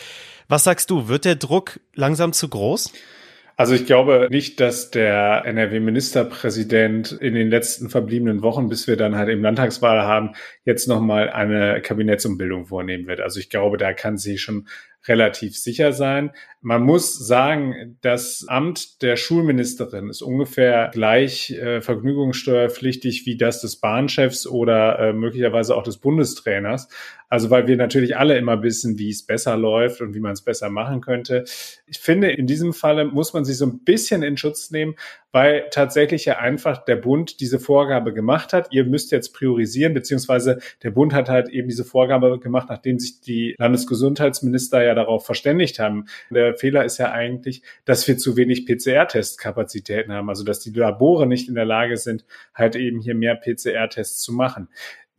Was 0.48 0.64
sagst 0.64 0.90
du, 0.90 1.08
wird 1.08 1.24
der 1.24 1.36
Druck 1.36 1.80
langsam 1.94 2.32
zu 2.32 2.48
groß? 2.48 2.92
Also 3.60 3.74
ich 3.74 3.84
glaube 3.84 4.28
nicht, 4.30 4.58
dass 4.58 4.90
der 4.90 5.42
NRW-Ministerpräsident 5.44 7.12
in 7.12 7.34
den 7.34 7.50
letzten 7.50 7.90
verbliebenen 7.90 8.40
Wochen, 8.40 8.70
bis 8.70 8.86
wir 8.86 8.96
dann 8.96 9.16
halt 9.16 9.28
eben 9.28 9.42
Landtagswahl 9.42 10.00
haben, 10.00 10.30
jetzt 10.64 10.88
nochmal 10.88 11.28
eine 11.28 11.82
Kabinettsumbildung 11.82 12.64
vornehmen 12.64 13.06
wird. 13.06 13.20
Also 13.20 13.38
ich 13.38 13.50
glaube, 13.50 13.76
da 13.76 13.92
kann 13.92 14.16
sie 14.16 14.38
schon 14.38 14.66
relativ 15.08 15.56
sicher 15.56 15.92
sein. 15.92 16.32
Man 16.60 16.82
muss 16.82 17.18
sagen, 17.18 17.96
das 18.02 18.44
Amt 18.46 19.00
der 19.00 19.16
Schulministerin 19.16 20.10
ist 20.10 20.20
ungefähr 20.20 20.90
gleich 20.92 21.52
äh, 21.52 21.80
vergnügungssteuerpflichtig 21.80 23.24
wie 23.24 23.38
das 23.38 23.62
des 23.62 23.76
Bahnchefs 23.76 24.46
oder 24.46 24.98
äh, 24.98 25.12
möglicherweise 25.14 25.74
auch 25.74 25.82
des 25.82 25.96
Bundestrainers. 25.96 26.88
Also 27.30 27.48
weil 27.48 27.68
wir 27.68 27.76
natürlich 27.76 28.16
alle 28.16 28.36
immer 28.36 28.62
wissen, 28.62 28.98
wie 28.98 29.08
es 29.08 29.24
besser 29.24 29.56
läuft 29.56 30.00
und 30.00 30.14
wie 30.14 30.20
man 30.20 30.32
es 30.32 30.42
besser 30.42 30.68
machen 30.68 31.00
könnte. 31.00 31.44
Ich 31.86 32.00
finde, 32.00 32.32
in 32.32 32.48
diesem 32.48 32.72
Falle 32.72 33.04
muss 33.04 33.32
man 33.32 33.44
sich 33.44 33.56
so 33.56 33.66
ein 33.66 33.84
bisschen 33.84 34.24
in 34.24 34.36
Schutz 34.36 34.72
nehmen, 34.72 34.96
weil 35.30 35.66
tatsächlich 35.70 36.24
ja 36.24 36.38
einfach 36.38 36.84
der 36.84 36.96
Bund 36.96 37.40
diese 37.40 37.60
Vorgabe 37.60 38.12
gemacht 38.12 38.52
hat. 38.52 38.72
Ihr 38.72 38.84
müsst 38.84 39.12
jetzt 39.12 39.32
priorisieren, 39.32 39.94
beziehungsweise 39.94 40.58
der 40.82 40.90
Bund 40.90 41.14
hat 41.14 41.28
halt 41.28 41.48
eben 41.50 41.68
diese 41.68 41.84
Vorgabe 41.84 42.40
gemacht, 42.40 42.66
nachdem 42.68 42.98
sich 42.98 43.20
die 43.20 43.54
Landesgesundheitsminister 43.58 44.82
ja 44.82 44.89
darauf 44.94 45.26
verständigt 45.26 45.78
haben. 45.78 46.06
Der 46.30 46.54
Fehler 46.54 46.84
ist 46.84 46.98
ja 46.98 47.12
eigentlich, 47.12 47.62
dass 47.84 48.06
wir 48.08 48.18
zu 48.18 48.36
wenig 48.36 48.66
PCR-Testkapazitäten 48.66 50.12
haben, 50.12 50.28
also 50.28 50.44
dass 50.44 50.60
die 50.60 50.70
Labore 50.70 51.26
nicht 51.26 51.48
in 51.48 51.54
der 51.54 51.64
Lage 51.64 51.96
sind, 51.96 52.24
halt 52.54 52.76
eben 52.76 53.00
hier 53.00 53.14
mehr 53.14 53.36
PCR-Tests 53.36 54.20
zu 54.22 54.32
machen. 54.32 54.68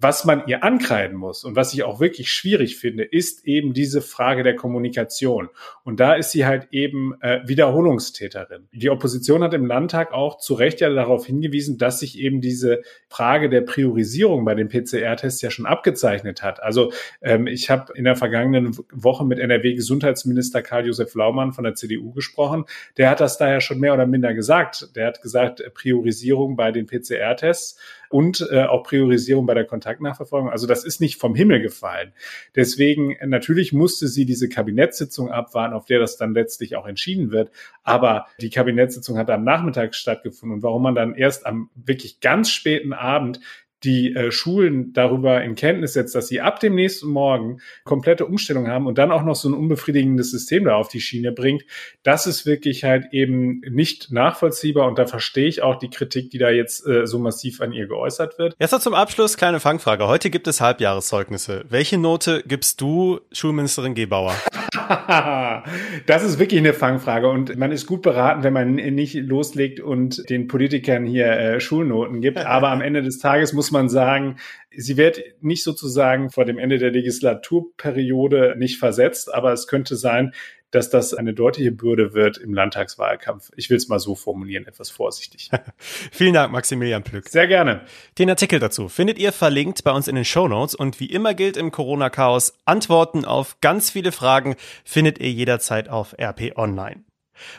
Was 0.04 0.26
man 0.26 0.48
ihr 0.48 0.64
ankreiden 0.64 1.16
muss 1.16 1.44
und 1.44 1.56
was 1.56 1.76
ich 1.76 1.84
auch 1.84 2.00
wirklich 2.00 2.32
schwierig 2.32 2.78
finde, 2.78 3.04
ist 3.04 3.46
eben 3.46 3.74
diese 3.74 4.02
Frage 4.02 4.42
der 4.42 4.56
Kommunikation. 4.56 5.50
Und 5.84 6.00
da 6.00 6.16
ist 6.16 6.32
sie 6.32 6.48
halt 6.48 6.70
eben 6.72 7.14
äh, 7.22 7.42
Wiederholungstäterin. 7.46 8.68
Die 8.74 8.90
Opposition 8.90 9.44
hat 9.44 9.54
im 9.54 9.68
Landtag 9.68 10.12
auch 10.12 10.40
zu 10.40 10.56
Recht 10.56 10.82
ja 10.82 10.90
darauf 10.90 11.28
hingewiesen, 11.28 11.78
dass 11.78 12.00
sich 12.00 12.18
eben 12.18 12.42
diese 12.42 12.82
Frage 13.10 13.48
der 13.48 13.62
Priorisierung 13.62 14.44
bei 14.44 14.56
den 14.56 14.70
PCR-Tests 14.70 15.44
ja 15.44 15.52
schon 15.52 15.68
abgezeichnet 15.68 16.42
hat. 16.42 16.64
Also 16.64 16.92
ähm, 17.22 17.46
ich 17.46 17.70
habe 17.70 17.94
in 17.94 18.06
der 18.06 18.16
vergangenen 18.16 18.76
Woche 18.92 19.24
mit 19.24 19.38
NRW-Gesundheitsminister 19.38 20.64
Karl-Josef 20.64 21.14
Laumann 21.14 21.54
von 21.54 21.64
der 21.64 21.76
CDU 21.76 22.12
gesprochen. 22.12 22.66
Der 22.98 23.08
hat 23.12 23.20
das 23.20 23.38
da 23.38 23.52
ja 23.52 23.62
schon 23.62 23.80
mehr 23.80 23.94
oder 23.94 24.08
minder 24.08 24.34
gesagt. 24.34 24.96
Der 24.96 25.06
hat 25.06 25.22
gesagt, 25.22 25.64
Priorisierung 25.76 26.56
bei 26.56 26.72
den 26.72 26.88
PCR-Tests 26.88 27.78
und 28.12 28.46
äh, 28.52 28.64
auch 28.64 28.84
Priorisierung 28.84 29.46
bei 29.46 29.54
der 29.54 29.66
Kontaktnachverfolgung. 29.92 30.50
Also 30.50 30.68
das 30.68 30.84
ist 30.84 31.02
nicht 31.02 31.20
vom 31.20 31.36
Himmel 31.36 31.62
gefallen. 31.62 32.14
Deswegen 32.56 33.12
äh, 33.16 33.28
natürlich 33.28 33.74
musste 33.74 34.08
sie 34.08 34.26
diese 34.26 34.50
Kabinettssitzung 34.50 35.32
abwarten, 35.32 35.74
auf 35.74 35.86
der 35.86 36.00
das 36.00 36.18
dann 36.18 36.34
letztlich 36.34 36.76
auch 36.76 36.88
entschieden 36.88 37.32
wird. 37.32 37.52
Aber 37.84 38.28
die 38.40 38.50
Kabinettssitzung 38.50 39.18
hat 39.18 39.30
am 39.30 39.44
Nachmittag 39.44 39.96
stattgefunden 39.96 40.56
und 40.56 40.64
warum 40.64 40.84
man 40.84 40.96
dann 40.96 41.16
erst 41.16 41.46
am 41.46 41.70
wirklich 41.76 42.20
ganz 42.20 42.50
späten 42.50 42.94
Abend 42.94 43.40
die 43.84 44.14
äh, 44.14 44.32
Schulen 44.32 44.94
darüber 44.94 45.44
in 45.44 45.56
Kenntnis 45.56 45.94
setzt, 45.94 46.16
dass 46.16 46.28
sie 46.28 46.42
ab 46.42 46.60
dem 46.60 46.76
nächsten 46.76 47.10
Morgen 47.10 47.62
komplette 47.84 48.26
Umstellung 48.26 48.68
haben 48.68 48.88
und 48.88 48.98
dann 48.98 49.12
auch 49.12 49.24
noch 49.24 49.36
so 49.36 49.50
ein 49.50 49.54
unbefriedigendes 49.54 50.32
System 50.32 50.66
da 50.66 50.76
auf 50.76 50.88
die 50.88 51.02
Schiene 51.02 51.32
bringt, 51.32 51.64
das 52.04 52.28
ist 52.28 52.46
wirklich 52.46 52.84
halt 52.84 53.06
eben 53.12 53.62
nicht 53.70 54.12
nachvollziehbar 54.12 54.88
und 54.88 55.00
da 55.00 55.06
verstehe 55.06 55.48
ich 55.48 55.62
auch 55.62 55.78
die 55.78 55.90
Kritik, 55.90 56.30
die 56.30 56.38
da 56.38 56.50
jetzt 56.50 56.86
äh, 56.86 57.08
so 57.08 57.20
massiv 57.20 57.62
an 57.62 57.74
ihr 57.74 57.88
geäußert 57.88 58.38
wird. 58.38 58.56
Jetzt 58.60 58.72
noch 58.72 58.80
zum 58.80 58.94
Abschluss 58.94 59.38
kleine 59.38 59.60
Fangfrage. 59.60 60.08
Heute 60.08 60.30
gibt 60.30 60.48
es 60.48 60.62
Halbjahreszeugnisse. 60.62 61.66
Welche 61.70 61.98
Note 61.98 62.44
gibst 62.46 62.82
du 62.82 63.20
Schulministerin 63.32 63.96
Gebauer? 63.96 64.36
das 66.06 66.24
ist 66.24 66.40
wirklich 66.40 66.60
eine 66.60 66.74
Fangfrage 66.74 67.30
und 67.30 67.58
man 67.58 67.72
ist 67.72 67.86
gut 67.86 68.02
beraten, 68.02 68.44
wenn 68.44 68.54
man 68.54 68.76
nicht 68.76 69.16
loslegt 69.16 69.80
und 69.80 70.30
den 70.30 70.48
Politikern 70.48 71.06
hier 71.06 71.28
äh, 71.28 71.60
Schulnoten 71.60 72.22
gibt. 72.22 72.38
Aber 72.38 72.70
am 72.70 72.82
Ende 72.82 73.02
des 73.02 73.20
Tages 73.20 73.54
muss 73.54 73.71
man 73.72 73.90
sagen, 73.90 74.38
sie 74.76 74.98
wird 74.98 75.22
nicht 75.42 75.64
sozusagen 75.64 76.30
vor 76.30 76.46
dem 76.46 76.58
Ende 76.58 76.78
der 76.78 76.92
Legislaturperiode 76.92 78.56
nicht 78.58 78.78
versetzt, 78.78 79.34
aber 79.34 79.52
es 79.54 79.68
könnte 79.68 79.96
sein, 79.96 80.34
dass 80.72 80.90
das 80.90 81.14
eine 81.14 81.34
deutliche 81.34 81.72
Bürde 81.72 82.14
wird 82.14 82.38
im 82.38 82.54
Landtagswahlkampf. 82.54 83.52
Ich 83.56 83.70
will 83.70 83.78
es 83.78 83.90
mal 83.90 84.00
so 84.00 84.16
formulieren, 84.16 84.66
etwas 84.66 84.90
vorsichtig. 84.90 85.50
Vielen 85.78 86.34
Dank, 86.34 86.52
Maximilian 86.52 87.04
Plück. 87.04 87.28
Sehr 87.28 87.48
gerne. 87.48 87.82
Den 88.18 88.30
Artikel 88.30 88.60
dazu 88.60 88.88
findet 88.88 89.20
ihr 89.20 89.34
verlinkt 89.34 89.84
bei 89.84 89.92
uns 89.92 90.08
in 90.08 90.16
den 90.16 90.26
Show 90.26 90.48
Notes 90.48 90.74
und 90.74 91.00
wie 91.00 91.08
immer 91.08 91.34
gilt 91.34 91.58
im 91.58 91.72
Corona-Chaos, 91.72 92.58
Antworten 92.66 93.26
auf 93.26 93.60
ganz 93.60 93.90
viele 93.90 94.12
Fragen 94.12 94.56
findet 94.86 95.20
ihr 95.20 95.32
jederzeit 95.32 95.90
auf 95.90 96.16
RP 96.18 96.54
Online. 96.56 97.04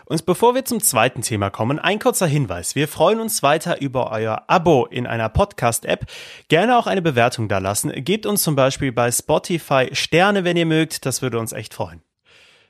Und 0.05 0.25
bevor 0.27 0.55
wir 0.55 0.65
zum 0.65 0.81
zweiten 0.81 1.23
Thema 1.23 1.51
kommen, 1.51 1.79
ein 1.79 1.99
kurzer 1.99 2.27
Hinweis. 2.27 2.75
Wir 2.75 2.89
freuen 2.89 3.21
uns 3.21 3.43
weiter 3.43 3.81
über 3.81 4.11
euer 4.11 4.45
Abo 4.47 4.87
in 4.87 5.07
einer 5.07 5.29
Podcast-App. 5.29 6.07
Gerne 6.49 6.79
auch 6.79 6.87
eine 6.87 7.03
Bewertung 7.03 7.49
da 7.49 7.59
lassen. 7.59 7.93
Gebt 8.05 8.27
uns 8.27 8.43
zum 8.43 8.57
Beispiel 8.57 8.93
bei 8.93 9.11
Spotify 9.11 9.89
Sterne, 9.93 10.45
wenn 10.45 10.57
ihr 10.57 10.67
mögt. 10.67 11.07
Das 11.07 11.23
würde 11.23 11.39
uns 11.39 11.53
echt 11.53 11.75
freuen. 11.75 12.03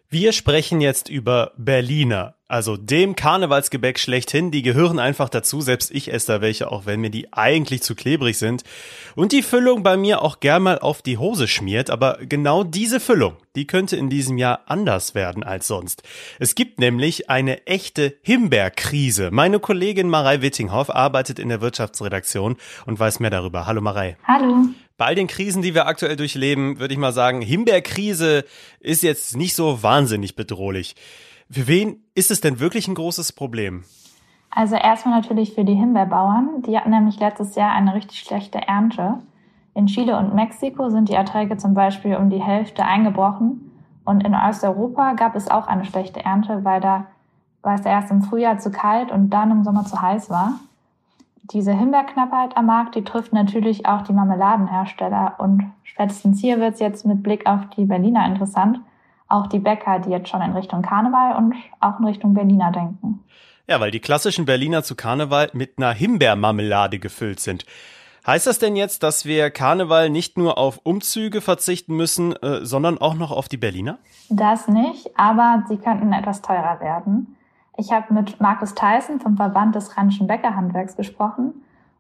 Wir 0.08 0.32
sprechen 0.32 0.82
jetzt 0.82 1.08
über 1.08 1.52
Berliner, 1.56 2.34
also 2.52 2.76
dem 2.76 3.16
Karnevalsgebäck 3.16 3.98
schlechthin. 3.98 4.50
Die 4.50 4.60
gehören 4.60 4.98
einfach 4.98 5.30
dazu. 5.30 5.62
Selbst 5.62 5.90
ich 5.90 6.12
esse 6.12 6.34
da 6.34 6.40
welche, 6.42 6.70
auch 6.70 6.84
wenn 6.84 7.00
mir 7.00 7.08
die 7.08 7.32
eigentlich 7.32 7.82
zu 7.82 7.94
klebrig 7.94 8.36
sind. 8.36 8.62
Und 9.14 9.32
die 9.32 9.42
Füllung 9.42 9.82
bei 9.82 9.96
mir 9.96 10.20
auch 10.20 10.38
gern 10.38 10.62
mal 10.62 10.78
auf 10.78 11.00
die 11.00 11.16
Hose 11.16 11.48
schmiert. 11.48 11.88
Aber 11.88 12.18
genau 12.20 12.62
diese 12.62 13.00
Füllung, 13.00 13.36
die 13.56 13.66
könnte 13.66 13.96
in 13.96 14.10
diesem 14.10 14.36
Jahr 14.36 14.60
anders 14.66 15.14
werden 15.14 15.42
als 15.42 15.66
sonst. 15.66 16.02
Es 16.38 16.54
gibt 16.54 16.78
nämlich 16.78 17.30
eine 17.30 17.66
echte 17.66 18.18
Himbeerkrise. 18.20 19.30
Meine 19.30 19.58
Kollegin 19.58 20.10
Marei 20.10 20.42
Wittinghoff 20.42 20.94
arbeitet 20.94 21.38
in 21.38 21.48
der 21.48 21.62
Wirtschaftsredaktion 21.62 22.56
und 22.84 23.00
weiß 23.00 23.20
mehr 23.20 23.30
darüber. 23.30 23.66
Hallo 23.66 23.80
Marei. 23.80 24.18
Hallo. 24.24 24.66
Bei 24.98 25.06
all 25.06 25.14
den 25.14 25.26
Krisen, 25.26 25.62
die 25.62 25.74
wir 25.74 25.86
aktuell 25.86 26.16
durchleben, 26.16 26.78
würde 26.78 26.92
ich 26.92 27.00
mal 27.00 27.12
sagen, 27.12 27.40
Himbeerkrise 27.40 28.44
ist 28.78 29.02
jetzt 29.02 29.38
nicht 29.38 29.54
so 29.54 29.82
wahnsinnig 29.82 30.36
bedrohlich. 30.36 30.94
Für 31.52 31.68
wen 31.68 32.02
ist 32.14 32.30
es 32.30 32.40
denn 32.40 32.60
wirklich 32.60 32.88
ein 32.88 32.94
großes 32.94 33.32
Problem? 33.32 33.84
Also 34.50 34.74
erstmal 34.74 35.20
natürlich 35.20 35.54
für 35.54 35.64
die 35.64 35.74
Himbeerbauern. 35.74 36.62
Die 36.66 36.76
hatten 36.76 36.90
nämlich 36.90 37.20
letztes 37.20 37.54
Jahr 37.54 37.72
eine 37.72 37.94
richtig 37.94 38.20
schlechte 38.20 38.58
Ernte. 38.66 39.18
In 39.74 39.86
Chile 39.86 40.18
und 40.18 40.34
Mexiko 40.34 40.90
sind 40.90 41.08
die 41.08 41.14
Erträge 41.14 41.56
zum 41.56 41.74
Beispiel 41.74 42.16
um 42.16 42.30
die 42.30 42.42
Hälfte 42.42 42.84
eingebrochen. 42.84 43.70
Und 44.04 44.24
in 44.24 44.34
Osteuropa 44.34 45.12
gab 45.12 45.36
es 45.36 45.48
auch 45.48 45.66
eine 45.66 45.84
schlechte 45.84 46.24
Ernte, 46.24 46.64
weil 46.64 46.80
da 46.80 47.06
weil 47.62 47.78
es 47.78 47.86
erst 47.86 48.10
im 48.10 48.22
Frühjahr 48.22 48.58
zu 48.58 48.72
kalt 48.72 49.12
und 49.12 49.30
dann 49.30 49.52
im 49.52 49.62
Sommer 49.62 49.84
zu 49.84 50.02
heiß 50.02 50.30
war 50.30 50.58
diese 51.52 51.72
Himbeerknappheit 51.72 52.56
am 52.56 52.66
Markt, 52.66 52.94
die 52.94 53.04
trifft 53.04 53.32
natürlich 53.32 53.86
auch 53.86 54.02
die 54.02 54.12
Marmeladenhersteller. 54.12 55.34
Und 55.38 55.72
spätestens 55.82 56.40
hier 56.40 56.60
wird 56.60 56.74
es 56.74 56.80
jetzt 56.80 57.04
mit 57.04 57.22
Blick 57.22 57.46
auf 57.46 57.68
die 57.76 57.84
Berliner 57.84 58.26
interessant. 58.26 58.80
Auch 59.32 59.46
die 59.46 59.60
Bäcker, 59.60 59.98
die 59.98 60.10
jetzt 60.10 60.28
schon 60.28 60.42
in 60.42 60.52
Richtung 60.52 60.82
Karneval 60.82 61.36
und 61.36 61.54
auch 61.80 61.98
in 61.98 62.04
Richtung 62.04 62.34
Berliner 62.34 62.70
denken. 62.70 63.24
Ja, 63.66 63.80
weil 63.80 63.90
die 63.90 64.00
klassischen 64.00 64.44
Berliner 64.44 64.82
zu 64.82 64.94
Karneval 64.94 65.48
mit 65.54 65.78
einer 65.78 65.92
Himbeermarmelade 65.92 66.98
gefüllt 66.98 67.40
sind. 67.40 67.64
Heißt 68.26 68.46
das 68.46 68.58
denn 68.58 68.76
jetzt, 68.76 69.02
dass 69.02 69.24
wir 69.24 69.50
Karneval 69.50 70.10
nicht 70.10 70.36
nur 70.36 70.58
auf 70.58 70.80
Umzüge 70.82 71.40
verzichten 71.40 71.96
müssen, 71.96 72.36
äh, 72.36 72.62
sondern 72.66 72.98
auch 72.98 73.14
noch 73.14 73.30
auf 73.30 73.48
die 73.48 73.56
Berliner? 73.56 73.96
Das 74.28 74.68
nicht, 74.68 75.18
aber 75.18 75.64
sie 75.66 75.78
könnten 75.78 76.12
etwas 76.12 76.42
teurer 76.42 76.80
werden. 76.80 77.38
Ich 77.78 77.90
habe 77.90 78.12
mit 78.12 78.38
Markus 78.38 78.74
Theissen 78.74 79.18
vom 79.18 79.38
Verband 79.38 79.74
des 79.74 79.96
Rheinischen 79.96 80.26
Bäckerhandwerks 80.26 80.94
gesprochen 80.94 81.54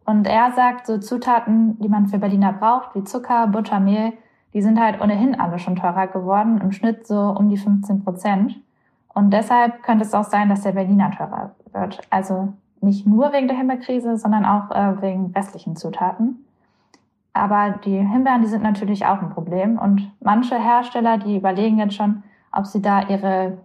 und 0.04 0.26
er 0.26 0.52
sagt, 0.52 0.86
so 0.86 0.98
Zutaten, 0.98 1.78
die 1.80 1.88
man 1.88 2.08
für 2.08 2.18
Berliner 2.18 2.52
braucht, 2.52 2.94
wie 2.94 3.04
Zucker, 3.04 3.46
Butter, 3.46 3.80
Mehl, 3.80 4.12
die 4.54 4.62
sind 4.62 4.80
halt 4.80 5.00
ohnehin 5.00 5.38
alle 5.38 5.58
schon 5.58 5.76
teurer 5.76 6.06
geworden, 6.06 6.60
im 6.60 6.72
Schnitt 6.72 7.06
so 7.06 7.18
um 7.18 7.48
die 7.48 7.56
15 7.56 8.04
Prozent. 8.04 8.60
Und 9.14 9.30
deshalb 9.30 9.82
könnte 9.82 10.04
es 10.04 10.14
auch 10.14 10.24
sein, 10.24 10.48
dass 10.48 10.62
der 10.62 10.72
Berliner 10.72 11.10
teurer 11.10 11.52
wird. 11.72 12.00
Also 12.10 12.52
nicht 12.80 13.06
nur 13.06 13.32
wegen 13.32 13.48
der 13.48 13.56
Himbeerkrise, 13.56 14.16
sondern 14.16 14.44
auch 14.44 14.70
äh, 14.70 15.00
wegen 15.00 15.32
restlichen 15.34 15.76
Zutaten. 15.76 16.44
Aber 17.32 17.76
die 17.84 17.96
Himbeeren, 17.96 18.42
die 18.42 18.48
sind 18.48 18.62
natürlich 18.62 19.06
auch 19.06 19.22
ein 19.22 19.30
Problem. 19.30 19.78
Und 19.78 20.10
manche 20.20 20.58
Hersteller, 20.58 21.18
die 21.18 21.36
überlegen 21.36 21.78
jetzt 21.78 21.94
schon, 21.94 22.22
ob 22.52 22.66
sie 22.66 22.82
da 22.82 23.08
ihre 23.08 23.58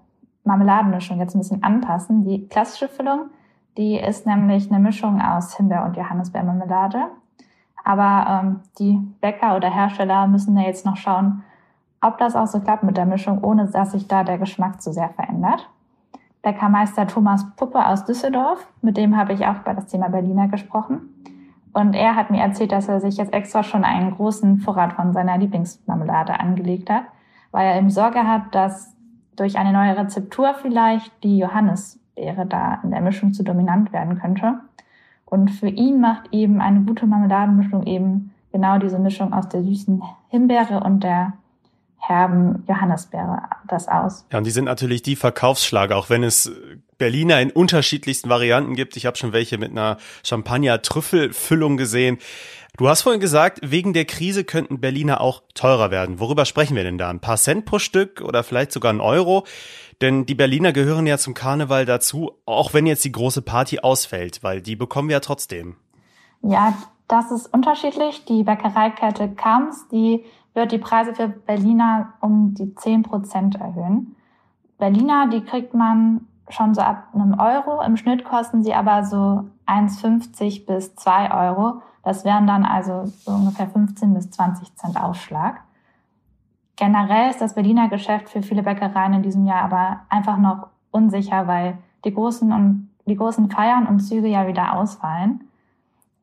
Marmeladenmischung 0.44 1.20
jetzt 1.20 1.36
ein 1.36 1.40
bisschen 1.40 1.64
anpassen. 1.64 2.24
Die 2.24 2.48
klassische 2.48 2.88
Füllung, 2.88 3.30
die 3.78 3.98
ist 3.98 4.26
nämlich 4.26 4.72
eine 4.72 4.80
Mischung 4.80 5.22
aus 5.22 5.58
Himbeer- 5.58 5.86
und 5.86 5.98
Johannisbeermarmelade. 5.98 7.08
Aber 7.88 8.42
ähm, 8.44 8.60
die 8.80 9.00
Bäcker 9.22 9.56
oder 9.56 9.74
Hersteller 9.74 10.28
müssen 10.28 10.58
ja 10.58 10.64
jetzt 10.64 10.86
noch 10.86 10.98
schauen, 10.98 11.44
ob 12.02 12.18
das 12.18 12.36
auch 12.36 12.46
so 12.46 12.60
klappt 12.60 12.84
mit 12.84 12.98
der 12.98 13.06
Mischung, 13.06 13.42
ohne 13.42 13.66
dass 13.66 13.94
sich 13.94 14.10
da 14.10 14.26
der 14.26 14.38
Geschmack 14.38 14.82
zu 14.82 14.92
sehr 14.92 15.08
verändert. 15.08 15.70
Bäckermeister 16.42 17.08
Thomas 17.08 17.50
Puppe 17.56 17.88
aus 17.88 18.04
Düsseldorf, 18.04 18.68
mit 18.82 18.98
dem 18.98 19.16
habe 19.16 19.32
ich 19.32 19.46
auch 19.46 19.62
über 19.62 19.74
das 19.74 19.88
Thema 19.88 20.10
Berliner 20.10 20.50
gesprochen. 20.50 21.14
Und 21.72 21.94
er 21.94 22.18
hat 22.18 22.30
mir 22.30 22.42
erzählt, 22.42 22.74
dass 22.74 22.90
er 22.90 23.00
sich 23.00 23.16
jetzt 23.16 23.32
extra 23.32 23.64
schon 23.64 23.86
einen 23.86 24.14
großen 24.14 24.58
Vorrat 24.58 24.92
von 24.92 25.14
seiner 25.14 25.38
Lieblingsmarmelade 25.38 26.38
angelegt 26.42 26.90
hat, 26.90 27.04
weil 27.52 27.68
er 27.68 27.78
eben 27.78 27.90
Sorge 27.90 28.28
hat, 28.28 28.54
dass 28.54 28.94
durch 29.38 29.58
eine 29.58 29.72
neue 29.72 29.96
Rezeptur 29.96 30.56
vielleicht 30.56 31.24
die 31.24 31.38
Johannisbeere 31.38 32.46
da 32.48 32.82
in 32.84 32.92
der 32.92 33.00
Mischung 33.00 33.32
zu 33.32 33.44
dominant 33.44 33.94
werden 33.94 34.20
könnte. 34.20 34.56
Und 35.30 35.52
für 35.52 35.68
ihn 35.68 36.00
macht 36.00 36.34
eben 36.34 36.62
eine 36.62 36.82
gute 36.82 37.06
Marmeladenmischung 37.06 37.86
eben 37.86 38.34
genau 38.52 38.80
diese 38.80 38.98
Mischung 38.98 39.34
aus 39.34 39.48
der 39.50 39.62
süßen 39.62 40.02
Himbeere 40.30 40.80
und 40.80 41.04
der 41.04 41.34
herben 42.00 42.64
Johannisbeere 42.68 43.42
das 43.68 43.88
aus. 43.88 44.26
Ja, 44.32 44.38
und 44.38 44.46
die 44.46 44.52
sind 44.52 44.66
natürlich 44.66 45.02
die 45.02 45.18
Verkaufsschlager, 45.18 45.98
auch 45.98 46.10
wenn 46.10 46.24
es 46.24 46.52
Berliner 46.98 47.42
in 47.42 47.52
unterschiedlichsten 47.52 48.30
Varianten 48.30 48.76
gibt. 48.76 48.96
Ich 48.96 49.06
habe 49.06 49.18
schon 49.18 49.34
welche 49.34 49.58
mit 49.58 49.72
einer 49.72 49.98
Champagner-Trüffelfüllung 50.24 51.76
gesehen. 51.76 52.18
Du 52.78 52.88
hast 52.88 53.02
vorhin 53.02 53.20
gesagt, 53.20 53.60
wegen 53.64 53.94
der 53.94 54.06
Krise 54.06 54.44
könnten 54.44 54.80
Berliner 54.80 55.20
auch 55.20 55.42
teurer 55.56 55.92
werden. 55.92 56.20
Worüber 56.20 56.46
sprechen 56.46 56.76
wir 56.76 56.84
denn 56.84 56.98
da? 56.98 57.10
Ein 57.10 57.20
paar 57.20 57.38
Cent 57.38 57.66
pro 57.66 57.80
Stück 57.80 58.22
oder 58.22 58.44
vielleicht 58.44 58.72
sogar 58.72 58.94
ein 58.94 59.02
Euro? 59.02 59.46
Denn 60.02 60.26
die 60.26 60.36
Berliner 60.36 60.74
gehören 60.74 61.08
ja 61.08 61.18
zum 61.18 61.34
Karneval 61.34 61.86
dazu, 61.86 62.32
auch 62.46 62.74
wenn 62.74 62.86
jetzt 62.86 63.04
die 63.04 63.12
große 63.12 63.42
Party 63.42 63.80
ausfällt, 63.80 64.44
weil 64.44 64.62
die 64.62 64.76
bekommen 64.76 65.10
wir 65.10 65.16
ja 65.16 65.20
trotzdem. 65.20 65.76
Ja, 66.42 66.74
das 67.08 67.32
ist 67.32 67.52
unterschiedlich. 67.54 68.26
Die 68.26 68.44
Bäckereikette 68.44 69.30
Kams, 69.30 69.88
die 69.90 70.24
wird 70.54 70.72
die 70.72 70.78
Preise 70.78 71.16
für 71.16 71.28
Berliner 71.28 72.14
um 72.22 72.54
die 72.54 72.76
10 72.76 73.04
Prozent 73.04 73.56
erhöhen. 73.56 74.16
Berliner, 74.78 75.30
die 75.30 75.42
kriegt 75.42 75.74
man 75.74 76.28
schon 76.50 76.74
so 76.74 76.82
ab 76.82 77.08
einem 77.14 77.40
Euro. 77.40 77.82
Im 77.82 77.98
Schnitt 77.98 78.24
kosten 78.24 78.64
sie 78.64 78.74
aber 78.74 79.04
so 79.04 79.46
1,50 79.66 80.66
bis 80.66 80.96
2 80.96 81.32
Euro. 81.32 81.82
Das 82.04 82.24
wären 82.24 82.48
dann 82.48 82.64
also 82.64 83.06
so 83.06 83.32
ungefähr 83.32 83.68
15 83.68 84.14
bis 84.14 84.30
20 84.32 84.76
Cent 84.76 85.02
Aufschlag. 85.02 85.62
Generell 86.78 87.32
ist 87.32 87.42
das 87.42 87.56
Berliner 87.56 87.90
Geschäft 87.90 88.30
für 88.30 88.42
viele 88.42 88.64
Bäckereien 88.64 89.14
in 89.14 89.24
diesem 89.24 89.46
Jahr 89.46 89.64
aber 89.64 90.02
einfach 90.10 90.38
noch 90.38 90.68
unsicher, 90.92 91.48
weil 91.48 91.80
die 92.06 92.14
großen 92.14 92.52
und 92.52 92.90
die 93.08 93.16
großen 93.16 93.50
Feiern 93.50 93.88
und 93.88 94.00
Züge 94.00 94.28
ja 94.28 94.48
wieder 94.48 94.74
ausfallen. 94.74 95.42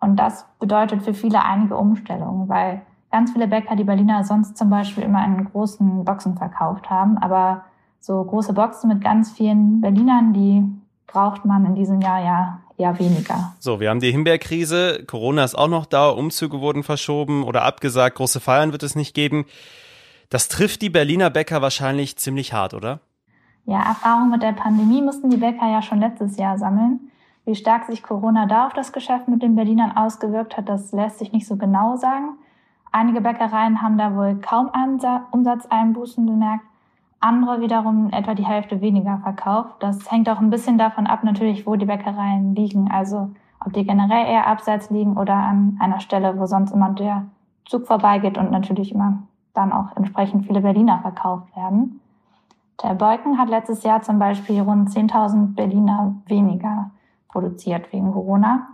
Und 0.01 0.17
das 0.17 0.47
bedeutet 0.61 1.03
für 1.03 1.15
viele 1.15 1.45
einige 1.45 1.77
Umstellungen, 1.77 2.49
weil 2.49 2.83
ganz 3.11 3.33
viele 3.33 3.49
Bäcker 3.49 3.75
die 3.75 3.85
Berliner 3.85 4.23
sonst 4.23 4.57
zum 4.57 4.71
Beispiel 4.71 5.03
immer 5.03 5.25
in 5.25 5.45
großen 5.45 6.05
Boxen 6.05 6.37
verkauft 6.37 6.89
haben. 6.89 7.19
Aber 7.19 7.65
so 8.01 8.23
große 8.23 8.53
Boxen 8.53 8.89
mit 8.89 9.03
ganz 9.03 9.33
vielen 9.33 9.81
Berlinern, 9.81 10.35
die 10.35 10.63
braucht 11.07 11.45
man 11.45 11.65
in 11.65 11.75
diesem 11.75 12.01
Jahr 12.01 12.23
ja 12.23 12.61
eher 12.77 12.99
weniger. 12.99 13.55
So, 13.61 13.81
wir 13.81 13.91
haben 13.91 14.01
die 14.01 14.11
Himbeerkrise, 14.11 15.05
Corona 15.07 15.45
ist 15.45 15.55
auch 15.55 15.69
noch 15.69 15.87
da, 15.87 16.11
Umzüge 16.11 16.61
wurden 16.61 16.83
verschoben 16.83 17.45
oder 17.45 17.63
abgesagt, 17.63 18.17
große 18.17 18.41
Feiern 18.41 18.73
wird 18.73 18.83
es 18.83 18.95
nicht 18.95 19.15
geben. 19.15 19.47
Das 20.35 20.49
trifft 20.49 20.83
die 20.83 20.91
Berliner 20.91 21.31
Bäcker 21.31 21.63
wahrscheinlich 21.63 22.17
ziemlich 22.17 22.53
hart, 22.53 22.75
oder? 22.75 22.99
Ja, 23.67 23.79
Erfahrung 23.79 24.31
mit 24.31 24.43
der 24.43 24.51
Pandemie 24.51 25.01
mussten 25.01 25.31
die 25.31 25.37
Bäcker 25.37 25.69
ja 25.71 25.81
schon 25.81 26.01
letztes 26.01 26.37
Jahr 26.39 26.59
sammeln. 26.59 27.13
Wie 27.45 27.55
stark 27.55 27.85
sich 27.85 28.03
Corona 28.03 28.47
da 28.47 28.67
auf 28.67 28.73
das 28.73 28.93
Geschäft 28.93 29.29
mit 29.29 29.45
den 29.45 29.55
Berlinern 29.55 29.97
ausgewirkt 29.97 30.57
hat, 30.57 30.69
das 30.69 30.91
lässt 30.91 31.21
sich 31.21 31.31
nicht 31.31 31.47
so 31.47 31.55
genau 31.55 31.95
sagen. 31.95 32.37
Einige 32.91 33.21
Bäckereien 33.21 33.81
haben 33.81 33.97
da 33.97 34.17
wohl 34.17 34.35
kaum 34.41 34.73
Umsatzeinbußen 35.31 36.27
bemerkt, 36.27 36.65
andere 37.21 37.61
wiederum 37.61 38.11
etwa 38.11 38.35
die 38.35 38.45
Hälfte 38.45 38.81
weniger 38.81 39.21
verkauft. 39.23 39.77
Das 39.79 40.11
hängt 40.11 40.29
auch 40.29 40.41
ein 40.41 40.51
bisschen 40.51 40.79
davon 40.79 41.07
ab, 41.07 41.23
natürlich, 41.23 41.65
wo 41.65 41.77
die 41.77 41.87
Bäckereien 41.87 42.57
liegen. 42.57 42.91
Also 42.91 43.31
ob 43.65 43.73
die 43.73 43.87
generell 43.87 44.27
eher 44.27 44.49
abseits 44.49 44.91
liegen 44.91 45.17
oder 45.17 45.35
an 45.37 45.79
einer 45.79 46.01
Stelle, 46.01 46.37
wo 46.41 46.47
sonst 46.47 46.73
immer 46.73 46.91
der 46.91 47.27
Zug 47.67 47.87
vorbeigeht 47.87 48.37
und 48.37 48.51
natürlich 48.51 48.91
immer 48.91 49.23
dann 49.55 49.73
auch 49.73 49.97
entsprechend 49.97 50.47
viele 50.47 50.61
Berliner 50.61 50.99
verkauft 51.01 51.57
werden. 51.57 52.01
Der 52.83 52.95
Beuken 52.95 53.39
hat 53.39 53.49
letztes 53.49 53.83
Jahr 53.85 54.03
zum 54.03 54.19
Beispiel 54.19 54.61
rund 54.61 54.91
10.000 54.91 55.55
Berliner 55.55 56.17
weniger 56.27 56.91
produziert 57.29 57.93
wegen 57.93 58.13
Corona. 58.13 58.69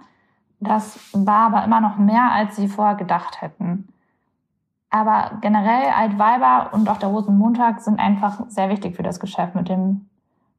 Das 0.58 0.98
war 1.12 1.46
aber 1.46 1.64
immer 1.64 1.80
noch 1.80 1.96
mehr, 1.96 2.32
als 2.32 2.56
sie 2.56 2.68
vorher 2.68 2.94
gedacht 2.94 3.40
hätten. 3.40 3.88
Aber 4.90 5.38
generell 5.40 5.90
Altweiber 5.96 6.70
und 6.72 6.88
auch 6.88 6.98
der 6.98 7.10
Rosenmontag 7.10 7.80
sind 7.80 8.00
einfach 8.00 8.42
sehr 8.48 8.68
wichtig 8.68 8.96
für 8.96 9.02
das 9.02 9.20
Geschäft 9.20 9.54
mit 9.54 9.68
den 9.68 10.08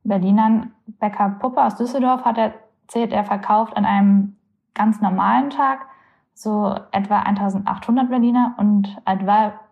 Berlinern. 0.04 0.72
Bäcker 0.88 1.36
Puppe 1.40 1.62
aus 1.62 1.76
Düsseldorf 1.76 2.24
hat 2.24 2.38
erzählt, 2.38 3.12
er 3.12 3.26
verkauft 3.26 3.76
an 3.76 3.86
einem 3.86 4.38
ganz 4.74 5.02
normalen 5.02 5.50
Tag 5.50 5.86
so 6.34 6.74
etwa 6.92 7.20
1800 7.20 8.10
Berliner 8.10 8.56
und 8.58 8.98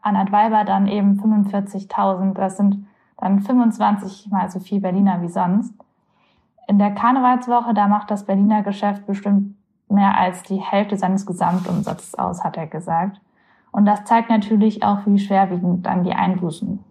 an 0.02 0.16
Altweiber 0.16 0.64
dann 0.64 0.88
eben 0.88 1.20
45.000. 1.20 2.34
Das 2.34 2.58
sind 2.58 2.88
dann 3.18 3.42
25 3.42 4.30
mal 4.32 4.50
so 4.50 4.60
viel 4.60 4.80
Berliner 4.80 5.22
wie 5.22 5.30
sonst. 5.30 5.74
In 6.68 6.80
der 6.80 6.92
Karnevalswoche, 6.92 7.74
da 7.74 7.88
macht 7.88 8.12
das 8.12 8.26
Berliner 8.26 8.62
Geschäft 8.64 9.06
bestimmt 9.08 9.56
mehr 9.90 10.18
als 10.18 10.44
die 10.44 10.58
Hälfte 10.58 10.98
seines 10.98 11.26
Gesamtumsatzes 11.26 12.16
aus, 12.16 12.44
hat 12.44 12.58
er 12.58 12.68
gesagt. 12.68 13.20
Und 13.72 13.86
das 13.86 14.06
zeigt 14.06 14.30
natürlich 14.30 14.84
auch, 14.84 15.00
wie 15.06 15.20
schwerwiegend 15.20 15.86
dann 15.86 16.04
die 16.04 16.14
Einbußen 16.14 16.84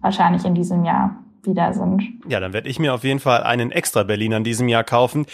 wahrscheinlich 0.00 0.44
in 0.44 0.54
diesem 0.54 0.84
Jahr 0.84 1.16
wieder 1.46 1.72
sind. 1.72 2.02
Ja, 2.28 2.40
dann 2.40 2.52
werde 2.52 2.68
ich 2.68 2.78
mir 2.78 2.94
auf 2.94 3.04
jeden 3.04 3.20
Fall 3.20 3.42
einen 3.42 3.70
extra 3.70 4.02
Berliner 4.02 4.38
in 4.38 4.44
diesem 4.44 4.68
Jahr 4.68 4.84
kaufen. 4.84 5.26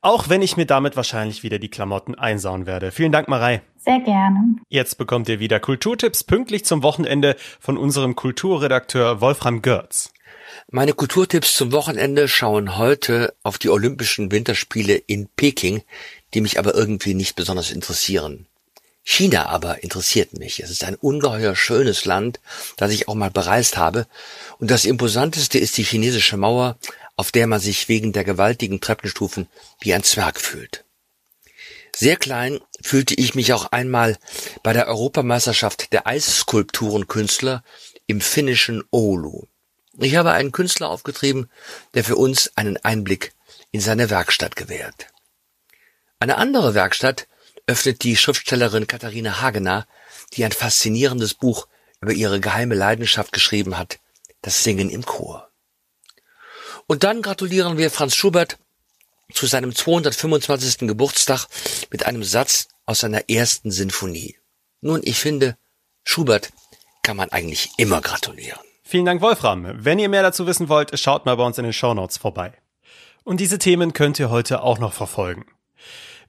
Auch 0.00 0.28
wenn 0.28 0.42
ich 0.42 0.56
mir 0.56 0.66
damit 0.66 0.96
wahrscheinlich 0.96 1.42
wieder 1.42 1.58
die 1.58 1.70
Klamotten 1.70 2.14
einsauen 2.14 2.66
werde. 2.66 2.92
Vielen 2.92 3.10
Dank, 3.10 3.28
Marei. 3.28 3.62
Sehr 3.76 3.98
gerne. 4.00 4.56
Jetzt 4.68 4.96
bekommt 4.96 5.28
ihr 5.28 5.40
wieder 5.40 5.58
Kulturtipps 5.58 6.22
pünktlich 6.22 6.64
zum 6.64 6.84
Wochenende 6.84 7.34
von 7.58 7.76
unserem 7.76 8.14
Kulturredakteur 8.14 9.20
Wolfram 9.20 9.60
Görz. 9.60 10.12
Meine 10.70 10.92
Kulturtipps 10.92 11.54
zum 11.54 11.72
Wochenende 11.72 12.28
schauen 12.28 12.78
heute 12.78 13.34
auf 13.42 13.58
die 13.58 13.70
Olympischen 13.70 14.30
Winterspiele 14.30 14.94
in 14.94 15.28
Peking, 15.36 15.82
die 16.34 16.40
mich 16.40 16.58
aber 16.58 16.74
irgendwie 16.74 17.14
nicht 17.14 17.36
besonders 17.36 17.70
interessieren. 17.70 18.46
China 19.10 19.46
aber 19.46 19.82
interessiert 19.82 20.38
mich. 20.38 20.60
Es 20.60 20.68
ist 20.70 20.84
ein 20.84 20.94
ungeheuer 20.94 21.56
schönes 21.56 22.04
Land, 22.04 22.40
das 22.76 22.92
ich 22.92 23.08
auch 23.08 23.14
mal 23.14 23.30
bereist 23.30 23.78
habe. 23.78 24.06
Und 24.58 24.70
das 24.70 24.84
imposanteste 24.84 25.58
ist 25.58 25.78
die 25.78 25.82
chinesische 25.82 26.36
Mauer, 26.36 26.76
auf 27.16 27.32
der 27.32 27.46
man 27.46 27.58
sich 27.58 27.88
wegen 27.88 28.12
der 28.12 28.24
gewaltigen 28.24 28.82
Treppenstufen 28.82 29.48
wie 29.80 29.94
ein 29.94 30.02
Zwerg 30.02 30.38
fühlt. 30.38 30.84
Sehr 31.96 32.16
klein 32.16 32.60
fühlte 32.82 33.14
ich 33.14 33.34
mich 33.34 33.54
auch 33.54 33.72
einmal 33.72 34.18
bei 34.62 34.74
der 34.74 34.88
Europameisterschaft 34.88 35.90
der 35.94 36.06
Eisskulpturenkünstler 36.06 37.64
im 38.06 38.20
finnischen 38.20 38.84
Oulu. 38.90 39.46
Ich 39.98 40.16
habe 40.16 40.32
einen 40.32 40.52
Künstler 40.52 40.90
aufgetrieben, 40.90 41.48
der 41.94 42.04
für 42.04 42.16
uns 42.16 42.52
einen 42.56 42.76
Einblick 42.76 43.32
in 43.70 43.80
seine 43.80 44.10
Werkstatt 44.10 44.54
gewährt. 44.54 45.06
Eine 46.20 46.36
andere 46.36 46.74
Werkstatt 46.74 47.26
öffnet 47.68 48.02
die 48.02 48.16
Schriftstellerin 48.16 48.88
Katharina 48.88 49.40
Hagener, 49.40 49.86
die 50.32 50.44
ein 50.44 50.52
faszinierendes 50.52 51.34
Buch 51.34 51.68
über 52.00 52.12
ihre 52.12 52.40
geheime 52.40 52.74
Leidenschaft 52.74 53.32
geschrieben 53.32 53.78
hat, 53.78 54.00
das 54.42 54.64
Singen 54.64 54.90
im 54.90 55.04
Chor. 55.04 55.48
Und 56.86 57.04
dann 57.04 57.22
gratulieren 57.22 57.76
wir 57.76 57.90
Franz 57.90 58.16
Schubert 58.16 58.58
zu 59.32 59.46
seinem 59.46 59.74
225. 59.74 60.88
Geburtstag 60.88 61.46
mit 61.90 62.06
einem 62.06 62.24
Satz 62.24 62.68
aus 62.86 63.00
seiner 63.00 63.28
ersten 63.28 63.70
Sinfonie. 63.70 64.38
Nun, 64.80 65.02
ich 65.04 65.18
finde, 65.18 65.58
Schubert 66.04 66.50
kann 67.02 67.18
man 67.18 67.30
eigentlich 67.30 67.70
immer 67.76 68.00
gratulieren. 68.00 68.60
Vielen 68.82 69.04
Dank, 69.04 69.20
Wolfram. 69.20 69.66
Wenn 69.84 69.98
ihr 69.98 70.08
mehr 70.08 70.22
dazu 70.22 70.46
wissen 70.46 70.70
wollt, 70.70 70.98
schaut 70.98 71.26
mal 71.26 71.36
bei 71.36 71.44
uns 71.44 71.58
in 71.58 71.64
den 71.64 71.74
Shownotes 71.74 72.16
vorbei. 72.16 72.54
Und 73.24 73.40
diese 73.40 73.58
Themen 73.58 73.92
könnt 73.92 74.18
ihr 74.18 74.30
heute 74.30 74.62
auch 74.62 74.78
noch 74.78 74.94
verfolgen. 74.94 75.44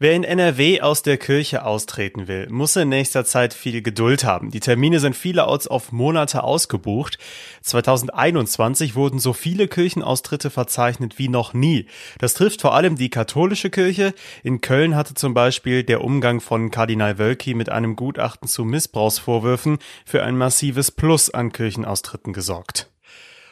Wer 0.01 0.13
in 0.13 0.23
NRW 0.23 0.79
aus 0.79 1.03
der 1.03 1.17
Kirche 1.17 1.65
austreten 1.65 2.29
will, 2.29 2.47
muss 2.49 2.77
in 2.77 2.87
nächster 2.87 3.25
Zeit 3.25 3.53
viel 3.53 3.81
Geduld 3.81 4.23
haben. 4.23 4.49
Die 4.49 4.61
Termine 4.61 5.01
sind 5.01 5.13
vielerorts 5.13 5.67
auf 5.67 5.91
Monate 5.91 6.41
ausgebucht. 6.41 7.17
2021 7.63 8.95
wurden 8.95 9.19
so 9.19 9.33
viele 9.33 9.67
Kirchenaustritte 9.67 10.51
verzeichnet 10.51 11.19
wie 11.19 11.27
noch 11.27 11.53
nie. 11.53 11.85
Das 12.17 12.33
trifft 12.33 12.61
vor 12.61 12.75
allem 12.75 12.95
die 12.95 13.09
katholische 13.09 13.69
Kirche. 13.69 14.13
In 14.41 14.61
Köln 14.61 14.95
hatte 14.95 15.15
zum 15.15 15.33
Beispiel 15.33 15.83
der 15.83 16.01
Umgang 16.01 16.39
von 16.39 16.71
Kardinal 16.71 17.17
Wölki 17.17 17.53
mit 17.53 17.67
einem 17.67 17.97
Gutachten 17.97 18.47
zu 18.47 18.63
Missbrauchsvorwürfen 18.63 19.79
für 20.05 20.23
ein 20.23 20.37
massives 20.37 20.91
Plus 20.91 21.29
an 21.29 21.51
Kirchenaustritten 21.51 22.31
gesorgt. 22.31 22.88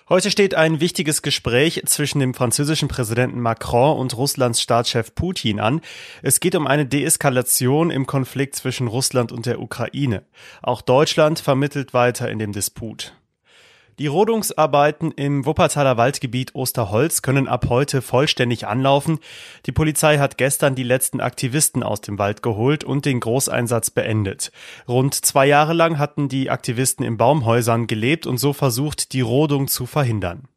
Heute 0.10 0.32
steht 0.32 0.56
ein 0.56 0.80
wichtiges 0.80 1.22
Gespräch 1.22 1.84
zwischen 1.86 2.20
dem 2.20 2.34
französischen 2.34 2.88
Präsidenten 2.88 3.42
Macron 3.42 3.98
und 3.98 4.16
Russlands 4.16 4.62
Staatschef 4.62 5.14
Putin 5.14 5.60
an. 5.60 5.82
Es 6.22 6.40
geht 6.40 6.56
um 6.56 6.66
eine 6.66 6.86
Deeskalation 6.86 7.92
im 7.92 8.08
Konflikt 8.08 8.56
zwischen 8.56 8.88
Russland 8.88 9.34
und 9.34 9.46
der 9.46 9.60
Ukraine. 9.60 10.24
Auch 10.62 10.82
Deutschland 10.82 11.40
vermittelt 11.40 11.94
weiter 11.94 12.32
in 12.32 12.40
dem 12.40 12.54
Disput. 12.54 13.16
Die 14.00 14.06
Rodungsarbeiten 14.06 15.12
im 15.12 15.48
Wuppertaler 15.48 15.98
Waldgebiet 15.98 16.54
Osterholz 16.54 17.24
können 17.24 17.48
ab 17.48 17.66
heute 17.68 18.04
vollständig 18.04 18.68
anlaufen. 18.68 19.18
Die 19.66 19.72
Polizei 19.72 20.20
hat 20.20 20.38
gestern 20.38 20.76
die 20.76 20.84
letzten 20.84 21.20
Aktivisten 21.20 21.82
aus 21.82 22.02
dem 22.02 22.20
Wald 22.20 22.44
geholt 22.44 22.84
und 22.84 23.06
den 23.06 23.20
Großeinsatz 23.20 23.90
beendet. 23.90 24.52
Rund 24.88 25.16
zwei 25.16 25.48
Jahre 25.48 25.74
lang 25.74 25.98
hatten 25.98 26.30
die 26.30 26.52
Aktivisten 26.52 27.04
in 27.04 27.18
Baumhäusern 27.18 27.88
gelebt 27.88 28.28
und 28.28 28.38
so 28.38 28.54
versucht, 28.54 29.14
die 29.14 29.22
Rodung 29.22 29.68
zu 29.68 29.88
verhindern. 29.88 30.48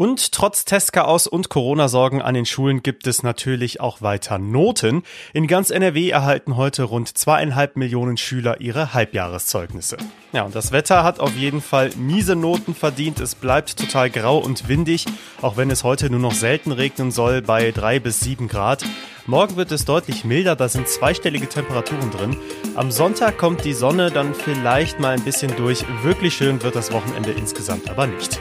Und 0.00 0.30
trotz 0.30 0.64
Testchaos 0.64 1.26
und 1.26 1.48
Corona-Sorgen 1.48 2.22
an 2.22 2.34
den 2.34 2.46
Schulen 2.46 2.84
gibt 2.84 3.08
es 3.08 3.24
natürlich 3.24 3.80
auch 3.80 4.00
weiter 4.00 4.38
Noten. 4.38 5.02
In 5.32 5.48
ganz 5.48 5.70
NRW 5.70 6.10
erhalten 6.10 6.56
heute 6.56 6.84
rund 6.84 7.18
zweieinhalb 7.18 7.74
Millionen 7.74 8.16
Schüler 8.16 8.60
ihre 8.60 8.94
Halbjahreszeugnisse. 8.94 9.96
Ja, 10.32 10.44
und 10.44 10.54
das 10.54 10.70
Wetter 10.70 11.02
hat 11.02 11.18
auf 11.18 11.34
jeden 11.34 11.60
Fall 11.60 11.90
miese 11.96 12.36
Noten 12.36 12.76
verdient. 12.76 13.18
Es 13.18 13.34
bleibt 13.34 13.76
total 13.76 14.08
grau 14.08 14.38
und 14.38 14.68
windig, 14.68 15.04
auch 15.42 15.56
wenn 15.56 15.68
es 15.68 15.82
heute 15.82 16.10
nur 16.10 16.20
noch 16.20 16.32
selten 16.34 16.70
regnen 16.70 17.10
soll 17.10 17.42
bei 17.42 17.72
drei 17.72 17.98
bis 17.98 18.20
sieben 18.20 18.46
Grad. 18.46 18.84
Morgen 19.26 19.56
wird 19.56 19.72
es 19.72 19.84
deutlich 19.84 20.24
milder, 20.24 20.54
da 20.54 20.68
sind 20.68 20.86
zweistellige 20.86 21.48
Temperaturen 21.48 22.12
drin. 22.12 22.36
Am 22.76 22.92
Sonntag 22.92 23.36
kommt 23.36 23.64
die 23.64 23.72
Sonne 23.74 24.12
dann 24.12 24.32
vielleicht 24.32 25.00
mal 25.00 25.16
ein 25.16 25.24
bisschen 25.24 25.56
durch. 25.56 25.84
Wirklich 26.04 26.34
schön 26.34 26.62
wird 26.62 26.76
das 26.76 26.92
Wochenende 26.92 27.32
insgesamt 27.32 27.90
aber 27.90 28.06
nicht. 28.06 28.38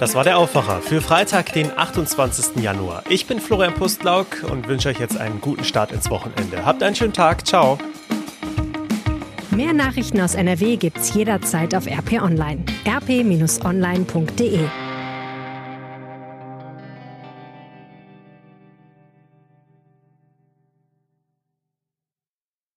Das 0.00 0.14
war 0.14 0.22
der 0.22 0.38
Aufwacher 0.38 0.80
für 0.80 1.00
Freitag, 1.00 1.52
den 1.52 1.76
28. 1.76 2.62
Januar. 2.62 3.02
Ich 3.08 3.26
bin 3.26 3.40
Florian 3.40 3.74
Pustlauk 3.74 4.44
und 4.48 4.68
wünsche 4.68 4.90
euch 4.90 5.00
jetzt 5.00 5.18
einen 5.18 5.40
guten 5.40 5.64
Start 5.64 5.90
ins 5.90 6.08
Wochenende. 6.08 6.64
Habt 6.64 6.82
einen 6.84 6.94
schönen 6.94 7.12
Tag. 7.12 7.44
Ciao. 7.46 7.78
Mehr 9.50 9.72
Nachrichten 9.72 10.20
aus 10.20 10.36
NRW 10.36 10.76
gibt's 10.76 11.12
jederzeit 11.14 11.74
auf 11.74 11.86
RP 11.86 12.22
Online. 12.22 12.62
rp-online.de 12.86 14.60